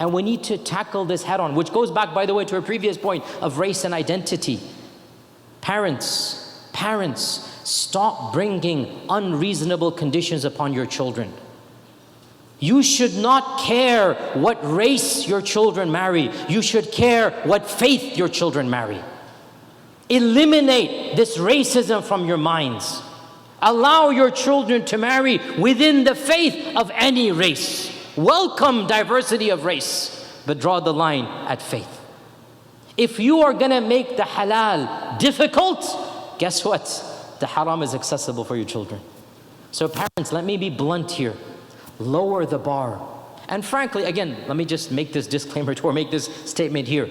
[0.00, 2.56] And we need to tackle this head on, which goes back, by the way, to
[2.56, 4.60] a previous point of race and identity.
[5.60, 7.20] Parents, parents,
[7.64, 11.32] stop bringing unreasonable conditions upon your children.
[12.60, 16.30] You should not care what race your children marry.
[16.48, 19.00] You should care what faith your children marry.
[20.08, 23.02] Eliminate this racism from your minds.
[23.62, 27.94] Allow your children to marry within the faith of any race.
[28.16, 31.94] Welcome diversity of race, but draw the line at faith.
[32.96, 35.84] If you are going to make the halal difficult,
[36.40, 36.84] guess what?
[37.38, 39.00] The haram is accessible for your children.
[39.70, 41.34] So, parents, let me be blunt here
[41.98, 43.00] lower the bar.
[43.48, 47.10] And frankly, again, let me just make this disclaimer to or make this statement here.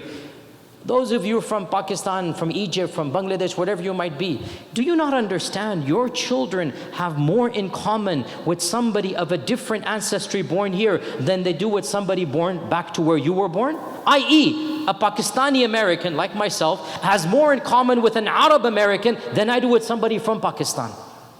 [0.87, 4.41] Those of you from Pakistan, from Egypt, from Bangladesh, whatever you might be,
[4.73, 9.85] do you not understand your children have more in common with somebody of a different
[9.85, 13.75] ancestry born here than they do with somebody born back to where you were born?
[14.05, 19.49] I.e., a Pakistani American like myself has more in common with an Arab American than
[19.49, 20.89] I do with somebody from Pakistan.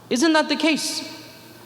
[0.10, 1.17] Isn't that the case?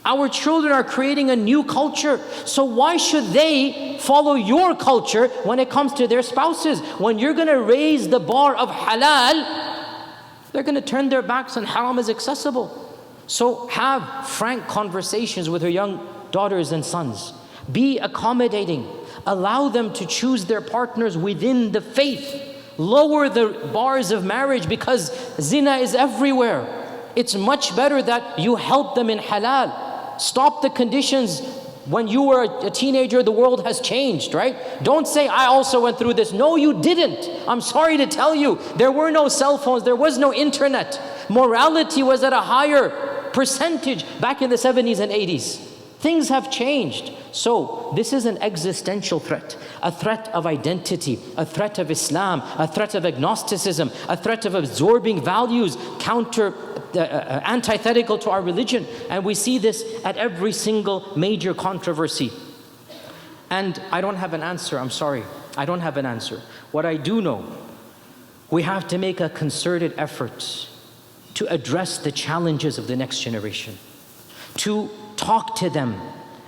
[0.03, 2.19] Our children are creating a new culture.
[2.45, 6.79] So why should they follow your culture when it comes to their spouses?
[6.97, 9.69] When you're going to raise the bar of halal,
[10.51, 12.97] they're going to turn their backs and haram is accessible.
[13.27, 17.33] So have frank conversations with your young daughters and sons.
[17.71, 18.87] Be accommodating.
[19.27, 22.57] Allow them to choose their partners within the faith.
[22.77, 26.79] Lower the bars of marriage because zina is everywhere.
[27.15, 31.41] It's much better that you help them in halal Stop the conditions.
[31.85, 34.55] When you were a teenager, the world has changed, right?
[34.83, 36.31] Don't say, I also went through this.
[36.31, 37.27] No, you didn't.
[37.47, 38.59] I'm sorry to tell you.
[38.75, 41.01] There were no cell phones, there was no internet.
[41.29, 42.89] Morality was at a higher
[43.33, 45.71] percentage back in the 70s and 80s.
[45.99, 47.13] Things have changed.
[47.31, 52.67] So, this is an existential threat a threat of identity, a threat of Islam, a
[52.67, 56.53] threat of agnosticism, a threat of absorbing values counter
[56.93, 58.85] Uh, uh, antithetical to our religion.
[59.09, 62.31] And we see this at every single major controversy.
[63.49, 65.23] And I don't have an answer, I'm sorry.
[65.55, 66.41] I don't have an answer.
[66.71, 67.45] What I do know,
[68.49, 70.67] we have to make a concerted effort
[71.35, 73.77] to address the challenges of the next generation,
[74.57, 75.99] to talk to them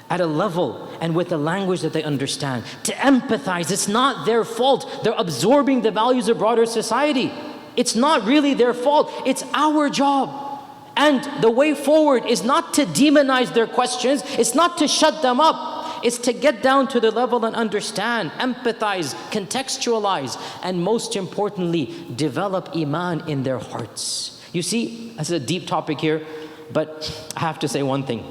[0.10, 3.72] at a level and with a language that they understand, to empathize.
[3.72, 5.02] It's not their fault.
[5.04, 7.32] They're absorbing the values of broader society.
[7.76, 10.52] It's not really their fault, it's our job.
[10.96, 15.40] And the way forward is not to demonize their questions, it's not to shut them
[15.40, 21.96] up, it's to get down to the level and understand, empathize, contextualize, and most importantly,
[22.16, 24.40] develop Iman in their hearts.
[24.52, 26.26] You see, that's a deep topic here,
[26.72, 28.24] but I have to say one thing.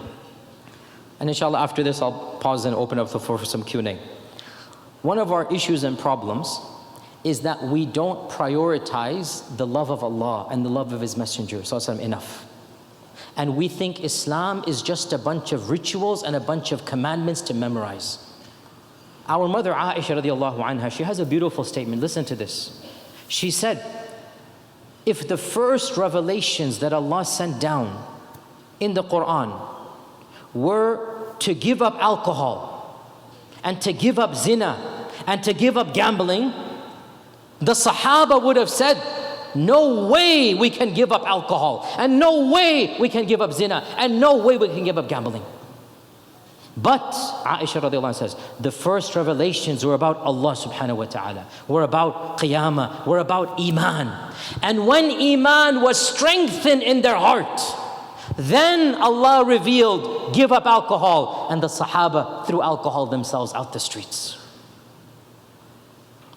[1.18, 3.98] And inshallah, after this, I'll pause and open up the floor for some Q&A.
[5.02, 6.60] One of our issues and problems
[7.24, 11.62] is that we don't prioritize the love of Allah and the love of His Messenger
[12.00, 12.46] enough.
[13.36, 17.40] And we think Islam is just a bunch of rituals and a bunch of commandments
[17.42, 18.18] to memorize.
[19.28, 22.02] Our mother Aisha radiallahu anha, she has a beautiful statement.
[22.02, 22.84] Listen to this.
[23.28, 23.84] She said,
[25.06, 28.06] if the first revelations that Allah sent down
[28.80, 29.58] in the Quran
[30.54, 33.00] were to give up alcohol
[33.64, 36.52] and to give up zina and to give up gambling,
[37.62, 39.00] the Sahaba would have said,
[39.54, 43.86] no way we can give up alcohol, and no way we can give up zina,
[43.96, 45.44] and no way we can give up gambling.
[46.76, 47.12] But
[47.44, 53.06] Aisha radiallahu says, the first revelations were about Allah subhanahu wa ta'ala, were about qiyamah,
[53.06, 54.32] were about iman.
[54.62, 57.60] And when iman was strengthened in their heart,
[58.36, 64.38] then Allah revealed, give up alcohol, and the Sahaba threw alcohol themselves out the streets.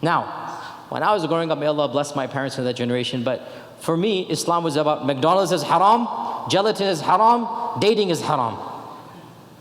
[0.01, 0.55] Now,
[0.89, 3.47] When I was growing up, may Allah bless my parents in that generation, but
[3.79, 6.07] for me, Islam was about McDonald's is haram,
[6.49, 7.47] gelatin is haram,
[7.79, 8.57] dating is haram.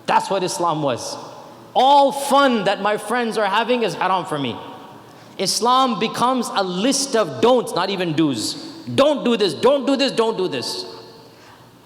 [0.07, 1.17] That's what Islam was.
[1.75, 4.59] All fun that my friends are having is haram for me.
[5.39, 8.55] Islam becomes a list of don'ts, not even do's.
[8.95, 10.87] Don't do this, don't do this, don't do this.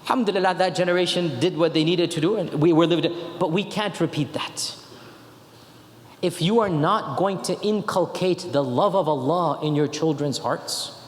[0.03, 3.63] Alhamdulillah, that generation did what they needed to do and we were it, but we
[3.63, 4.75] can't repeat that.
[6.21, 10.99] If you are not going to inculcate the love of Allah in your children's hearts,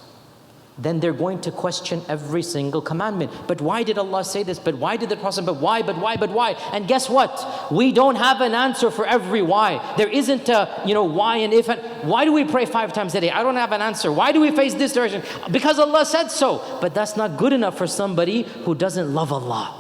[0.78, 3.32] then they're going to question every single commandment.
[3.46, 4.58] But why did Allah say this?
[4.58, 5.46] But why did the Prophet?
[5.46, 5.82] But why?
[5.82, 6.16] But why?
[6.16, 6.52] But why?
[6.72, 7.72] And guess what?
[7.72, 9.96] We don't have an answer for every why.
[9.98, 11.70] There isn't a you know why and if.
[11.70, 13.30] And why do we pray five times a day?
[13.30, 14.12] I don't have an answer.
[14.12, 15.24] Why do we face this direction?
[15.52, 16.80] Because Allah said so.
[16.82, 19.78] But that's not good enough for somebody who doesn't love Allah.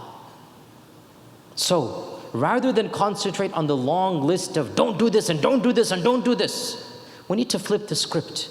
[1.55, 5.73] So rather than concentrate on the long list of don't do this and don't do
[5.73, 6.88] this and don't do this,
[7.27, 8.49] we need to flip the script.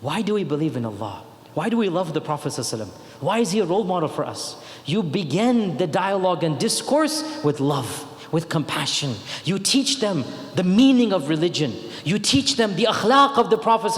[0.00, 1.24] Why do we believe in Allah?
[1.54, 2.86] Why do we love the Prophet ﷺ?
[3.20, 4.62] Why is he a role model for us?
[4.84, 9.14] You begin the dialogue and discourse with love, with compassion.
[9.44, 10.24] You teach them
[10.54, 11.74] the meaning of religion.
[12.04, 13.92] You teach them the akhlaq of the Prophet.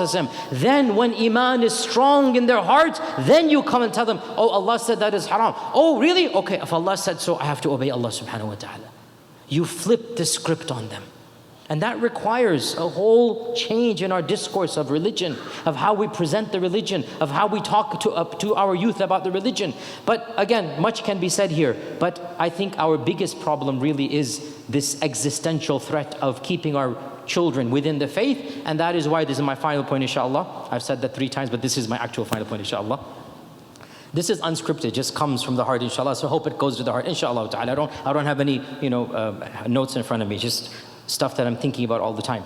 [0.52, 4.48] Then when iman is strong in their hearts, then you come and tell them, oh
[4.48, 5.54] Allah said that is haram.
[5.74, 6.32] Oh really?
[6.32, 8.88] Okay, if Allah said so, I have to obey Allah subhanahu wa ta'ala.
[9.48, 11.02] You flip the script on them.
[11.70, 16.50] And that requires a whole change in our discourse of religion, of how we present
[16.50, 19.72] the religion, of how we talk to, uh, to our youth about the religion.
[20.04, 21.76] But again, much can be said here.
[22.00, 27.70] But I think our biggest problem really is this existential threat of keeping our children
[27.70, 28.62] within the faith.
[28.64, 30.68] And that is why this is my final point, inshallah.
[30.72, 32.98] I've said that three times, but this is my actual final point, inshallah.
[34.12, 36.16] This is unscripted, just comes from the heart, inshallah.
[36.16, 37.48] So hope it goes to the heart, inshallah.
[37.56, 40.36] I don't, I don't have any, you know, uh, notes in front of me.
[40.36, 40.74] Just
[41.10, 42.44] stuff that I'm thinking about all the time.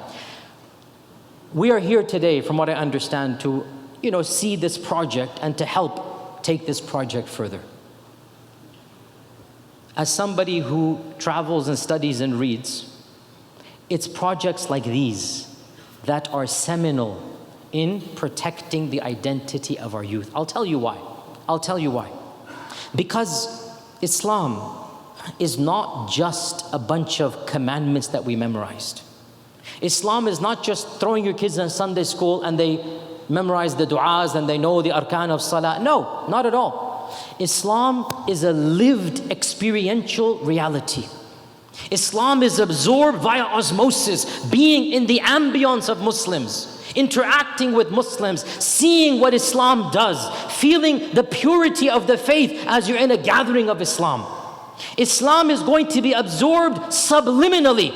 [1.52, 3.64] We are here today, from what I understand, to
[4.02, 7.60] you know, see this project and to help take this project further.
[9.96, 12.90] As somebody who travels and studies and reads,
[13.88, 15.54] it's projects like these
[16.04, 17.22] that are seminal
[17.72, 20.30] in protecting the identity of our youth.
[20.34, 20.98] I'll tell you why.
[21.48, 22.10] I'll tell you why.
[22.94, 23.70] Because
[24.02, 24.83] Islam
[25.38, 29.02] is not just a bunch of commandments that we memorized.
[29.80, 32.84] Islam is not just throwing your kids in Sunday school and they
[33.28, 35.80] memorize the du'as and they know the arkan of salah.
[35.82, 36.92] No, not at all.
[37.38, 41.06] Islam is a lived experiential reality.
[41.90, 49.20] Islam is absorbed via osmosis, being in the ambience of Muslims interacting with Muslims, seeing
[49.20, 50.28] what Islam does,
[50.60, 54.24] feeling the purity of the faith as you're in a gathering of Islam.
[54.96, 57.92] Islam is going to be absorbed subliminally.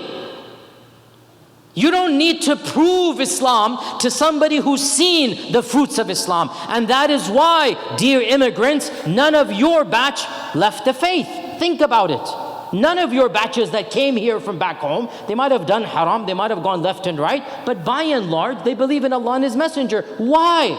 [1.74, 6.50] You don't need to prove Islam to somebody who's seen the fruits of Islam.
[6.68, 10.26] And that is why, dear immigrants, none of your batch
[10.56, 11.28] left the faith.
[11.60, 12.74] Think about it.
[12.76, 16.26] None of your batches that came here from back home, they might have done haram,
[16.26, 19.36] they might have gone left and right, but by and large, they believe in Allah
[19.36, 20.02] and His Messenger.
[20.18, 20.76] Why?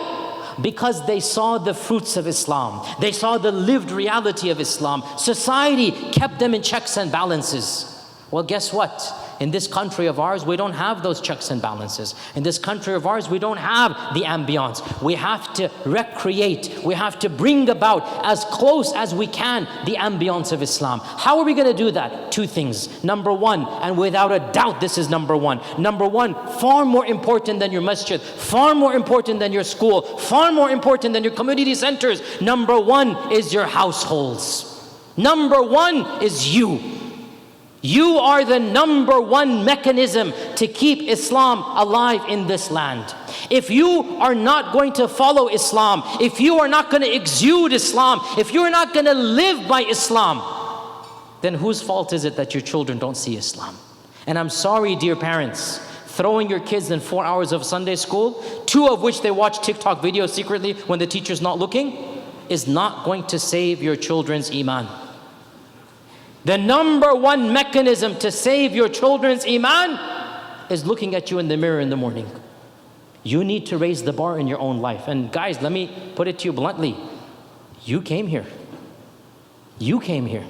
[0.61, 2.85] Because they saw the fruits of Islam.
[2.99, 5.03] They saw the lived reality of Islam.
[5.17, 7.95] Society kept them in checks and balances.
[8.31, 9.01] Well, guess what?
[9.39, 12.13] In this country of ours, we don't have those checks and balances.
[12.35, 15.01] In this country of ours, we don't have the ambience.
[15.01, 19.95] We have to recreate, we have to bring about as close as we can the
[19.95, 20.99] ambience of Islam.
[20.99, 22.31] How are we going to do that?
[22.33, 23.03] Two things.
[23.03, 25.61] Number one, and without a doubt, this is number one.
[25.77, 30.51] Number one, far more important than your masjid, far more important than your school, far
[30.51, 32.21] more important than your community centers.
[32.41, 34.65] Number one is your households.
[35.15, 36.98] Number one is you.
[37.81, 43.15] You are the number one mechanism to keep Islam alive in this land.
[43.49, 47.71] If you are not going to follow Islam, if you are not going to exude
[47.71, 50.41] Islam, if you are not going to live by Islam,
[51.41, 53.77] then whose fault is it that your children don't see Islam?
[54.27, 55.77] And I'm sorry, dear parents,
[56.07, 60.01] throwing your kids in four hours of Sunday school, two of which they watch TikTok
[60.01, 61.97] videos secretly when the teacher's not looking,
[62.49, 64.85] is not going to save your children's iman.
[66.45, 69.99] The number one mechanism to save your children's iman
[70.69, 72.29] is looking at you in the mirror in the morning.
[73.23, 75.07] You need to raise the bar in your own life.
[75.07, 76.95] And guys, let me put it to you bluntly.
[77.83, 78.45] You came here.
[79.77, 80.45] You came here.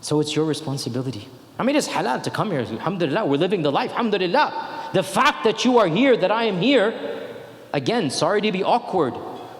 [0.00, 1.28] So it's your responsibility.
[1.58, 2.60] I mean, it's halal to come here.
[2.60, 3.90] Alhamdulillah, we're living the life.
[3.92, 4.90] Alhamdulillah.
[4.92, 7.30] The fact that you are here, that I am here,
[7.72, 9.14] again, sorry to be awkward.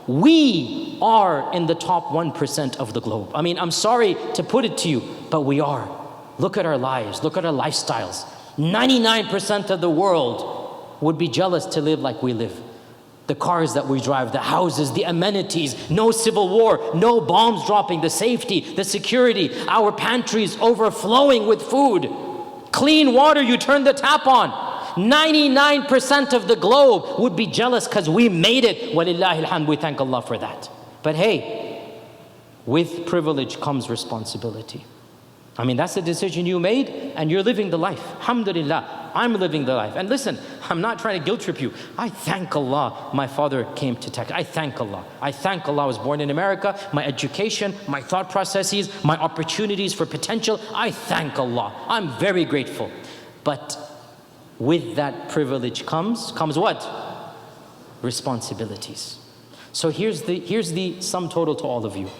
[0.07, 3.31] We are in the top 1% of the globe.
[3.35, 5.89] I mean, I'm sorry to put it to you, but we are.
[6.39, 8.25] Look at our lives, look at our lifestyles.
[8.57, 12.59] 99% of the world would be jealous to live like we live.
[13.29, 18.01] The cars that we drive, the houses, the amenities, no civil war, no bombs dropping,
[18.01, 22.11] the safety, the security, our pantries overflowing with food,
[22.73, 24.72] clean water, you turn the tap on.
[24.95, 28.95] 99% of the globe would be jealous because we made it.
[28.95, 30.71] Walillahi we thank Allah for that.
[31.03, 31.93] But hey,
[32.67, 34.85] with privilege comes responsibility.
[35.59, 38.03] I mean, that's the decision you made, and you're living the life.
[38.17, 39.97] Alhamdulillah, I'm living the life.
[39.97, 40.39] And listen,
[40.71, 41.75] I'm not trying to guilt trip you.
[41.99, 44.35] I thank Allah my father came to Texas.
[44.35, 45.05] I thank Allah.
[45.21, 49.93] I thank Allah I was born in America, my education, my thought processes, my opportunities
[49.93, 50.59] for potential.
[50.75, 51.75] I thank Allah.
[51.87, 52.91] I'm very grateful.
[53.45, 53.77] But
[54.59, 56.87] with that privilege comes, comes what?
[58.03, 59.19] Responsibilities.
[59.73, 62.11] So here's the, here's the sum total to all of you.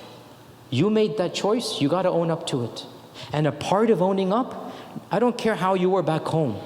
[0.71, 2.87] You made that choice, you got to own up to it.
[3.33, 4.75] And a part of owning up,
[5.11, 6.61] I don't care how you were back home.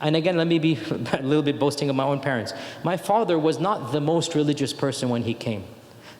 [0.00, 0.74] And again, let me be
[1.12, 2.52] a little bit boasting of my own parents.
[2.84, 5.64] My father was not the most religious person when he came,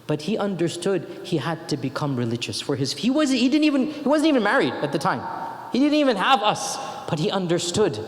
[0.06, 2.92] but he understood he had to become religious for his.
[2.92, 5.22] He was he didn't even he wasn't even married at the time.
[5.72, 6.76] He didn't even have us,
[7.08, 7.98] but he understood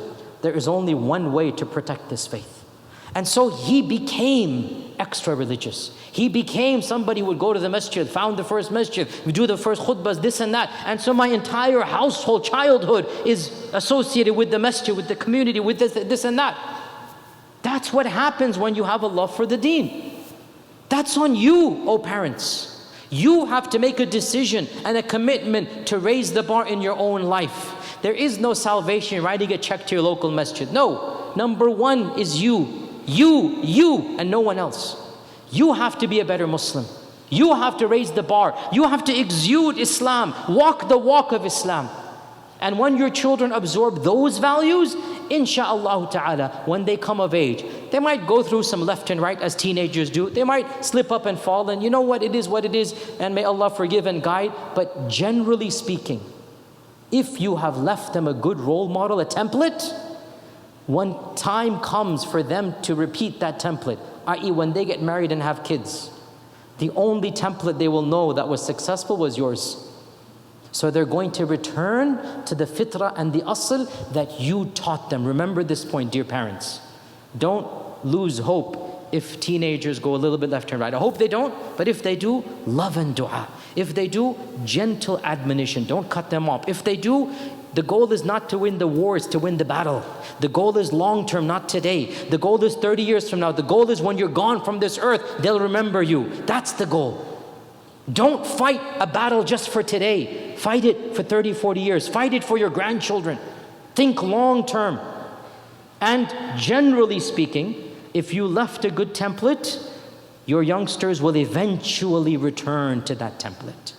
[0.42, 2.64] there is only one way to protect this faith.
[3.14, 5.96] And so he became extra religious.
[6.12, 9.56] He became somebody who would go to the masjid, found the first masjid, do the
[9.56, 10.70] first khutbahs, this and that.
[10.84, 15.78] And so my entire household, childhood is associated with the masjid, with the community, with
[15.78, 16.56] this, this and that.
[17.62, 20.12] That's what happens when you have a love for the deen.
[20.90, 22.76] That's on you, oh parents.
[23.08, 26.96] You have to make a decision and a commitment to raise the bar in your
[26.96, 27.79] own life.
[28.02, 30.72] There is no salvation writing a check to your local masjid.
[30.72, 31.32] No.
[31.36, 32.88] Number one is you.
[33.06, 34.96] You, you, and no one else.
[35.50, 36.86] You have to be a better Muslim.
[37.28, 38.58] You have to raise the bar.
[38.72, 41.88] You have to exude Islam, walk the walk of Islam.
[42.60, 44.94] And when your children absorb those values,
[45.30, 49.40] insha'Allah ta'ala, when they come of age, they might go through some left and right
[49.40, 50.28] as teenagers do.
[50.28, 52.22] They might slip up and fall, and you know what?
[52.22, 54.52] It is what it is, and may Allah forgive and guide.
[54.74, 56.20] But generally speaking,
[57.12, 59.92] if you have left them a good role model, a template,
[60.86, 65.42] when time comes for them to repeat that template, i.e., when they get married and
[65.42, 66.10] have kids,
[66.78, 69.86] the only template they will know that was successful was yours.
[70.72, 75.24] So they're going to return to the fitrah and the asl that you taught them.
[75.24, 76.80] Remember this point, dear parents.
[77.36, 77.68] Don't
[78.04, 80.94] lose hope if teenagers go a little bit left and right.
[80.94, 83.48] I hope they don't, but if they do, love and dua.
[83.76, 85.84] If they do, gentle admonition.
[85.84, 86.68] Don't cut them off.
[86.68, 87.32] If they do,
[87.74, 90.04] the goal is not to win the war, it's to win the battle.
[90.40, 92.06] The goal is long term, not today.
[92.06, 93.52] The goal is 30 years from now.
[93.52, 96.28] The goal is when you're gone from this earth, they'll remember you.
[96.46, 97.26] That's the goal.
[98.12, 100.56] Don't fight a battle just for today.
[100.56, 102.08] Fight it for 30, 40 years.
[102.08, 103.38] Fight it for your grandchildren.
[103.94, 104.98] Think long term.
[106.00, 109.86] And generally speaking, if you left a good template,
[110.50, 113.92] your youngsters will eventually return to that template.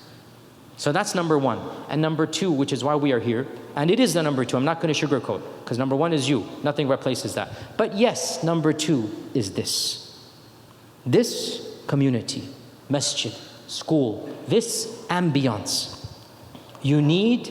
[0.76, 1.60] So that's number one.
[1.88, 3.48] And number two, which is why we are here,
[3.78, 6.28] and it is the number two, I'm not going to sugarcoat, because number one is
[6.28, 7.54] you, nothing replaces that.
[7.78, 10.10] But yes, number two is this
[11.06, 12.44] this community,
[12.90, 13.34] masjid,
[13.68, 16.06] school, this ambience,
[16.82, 17.50] you need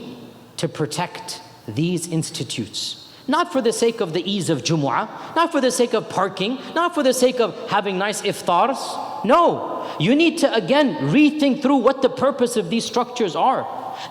[0.59, 2.99] to protect these institutes.
[3.30, 6.58] Not for the sake of the ease of Jumu'ah, not for the sake of parking,
[6.74, 8.80] not for the sake of having nice iftars,
[9.24, 13.64] no, you need to again rethink through what the purpose of these structures are.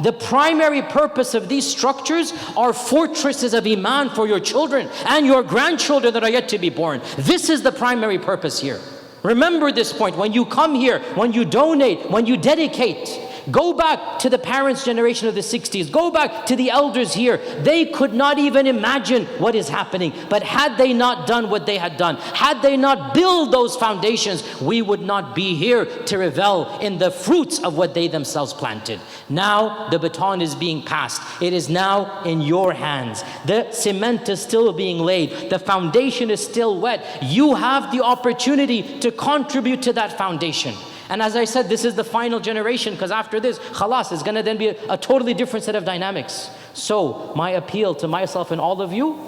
[0.03, 5.43] The primary purpose of these structures are fortresses of Iman for your children and your
[5.43, 7.01] grandchildren that are yet to be born.
[7.17, 8.79] This is the primary purpose here.
[9.23, 13.19] Remember this point when you come here, when you donate, when you dedicate.
[13.51, 15.91] Go back to the parents' generation of the 60s.
[15.91, 17.37] Go back to the elders here.
[17.61, 20.13] They could not even imagine what is happening.
[20.29, 24.43] But had they not done what they had done, had they not built those foundations,
[24.61, 28.99] we would not be here to revel in the fruits of what they themselves planted.
[29.29, 31.21] Now the baton is being passed.
[31.41, 33.23] It is now in your hands.
[33.45, 35.49] The cement is still being laid.
[35.49, 37.05] The foundation is still wet.
[37.21, 40.75] You have the opportunity to contribute to that foundation.
[41.09, 44.35] And as I said, this is the final generation because after this, khalas, is going
[44.35, 46.49] to then be a, a totally different set of dynamics.
[46.73, 49.19] So, my appeal to myself and all of you,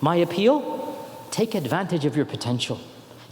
[0.00, 0.98] my appeal,
[1.30, 2.80] take advantage of your potential.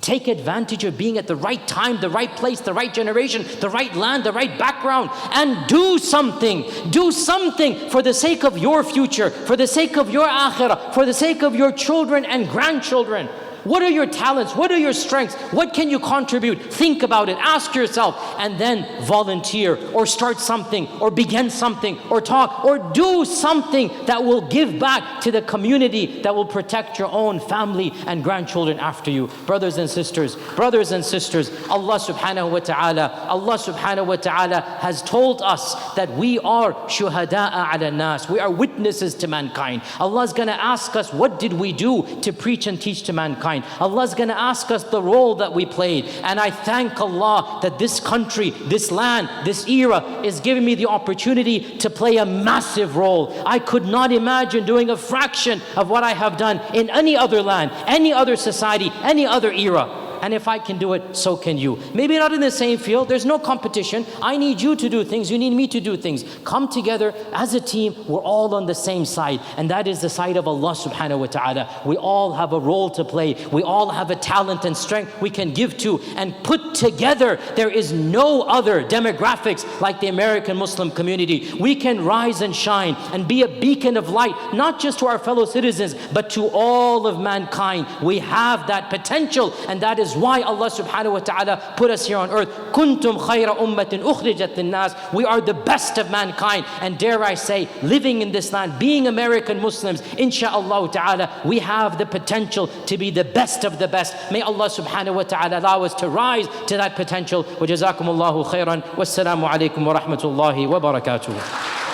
[0.01, 3.69] Take advantage of being at the right time, the right place, the right generation, the
[3.69, 6.65] right land, the right background, and do something.
[6.91, 11.05] Do something for the sake of your future, for the sake of your akhirah, for
[11.05, 13.29] the sake of your children and grandchildren.
[13.65, 14.55] What are your talents?
[14.55, 15.35] What are your strengths?
[15.53, 16.61] What can you contribute?
[16.73, 17.37] Think about it.
[17.39, 23.25] Ask yourself and then volunteer or start something or begin something or talk or do
[23.25, 28.25] something that will give back to the community that will protect your own family and
[28.25, 29.27] grandchildren after you.
[29.47, 35.03] Brothers and sisters, brothers and sisters, Allah subhanahu wa ta'ala, Allah subhanahu wa ta'ala has
[35.03, 38.29] told us that we are shuhada'a ala nas.
[38.29, 39.83] We are witnesses to mankind.
[39.99, 43.13] Allah is going to ask us, what did we do to preach and teach to
[43.13, 43.50] mankind?
[43.81, 46.07] Allah is going to ask us the role that we played.
[46.23, 50.87] And I thank Allah that this country, this land, this era is giving me the
[50.87, 53.35] opportunity to play a massive role.
[53.47, 57.43] I could not imagine doing a fraction of what I have done in any other
[57.43, 60.10] land, any other society, any other era.
[60.23, 61.79] And if I can do it, so can you.
[61.95, 64.07] Maybe not in the same field, there's no competition.
[64.23, 66.25] I need you to do things, you need me to do things.
[66.45, 69.41] Come together as a team, we're all on the same side.
[69.57, 71.83] And that is the side of Allah subhanahu wa ta'ala.
[71.85, 75.31] We all have a role to play, we all have a talent and strength we
[75.31, 76.01] can give to.
[76.17, 81.53] And put together, there is no other demographics like the American Muslim community.
[81.59, 85.19] We can rise and shine and be a beacon of light, not just to our
[85.19, 87.87] fellow citizens, but to all of mankind.
[88.03, 92.19] We have that potential, and that is why Allah subhanahu wa ta'ala put us here
[92.19, 92.49] on earth.
[92.73, 94.95] Kuntum khayra ummatin ukhrijat nas.
[95.13, 96.65] We are the best of mankind.
[96.81, 101.99] And dare I say, living in this land, being American Muslims, insha'Allah ta'ala, we have
[101.99, 104.15] the potential to be the best of the best.
[104.31, 107.43] May Allah subhanahu wa ta'ala allow us to rise to that potential.
[107.43, 108.83] Wa jazakumullahu khairan.
[108.95, 111.90] Wassalamu alaikum wa rahmatullahi wa barakatuh.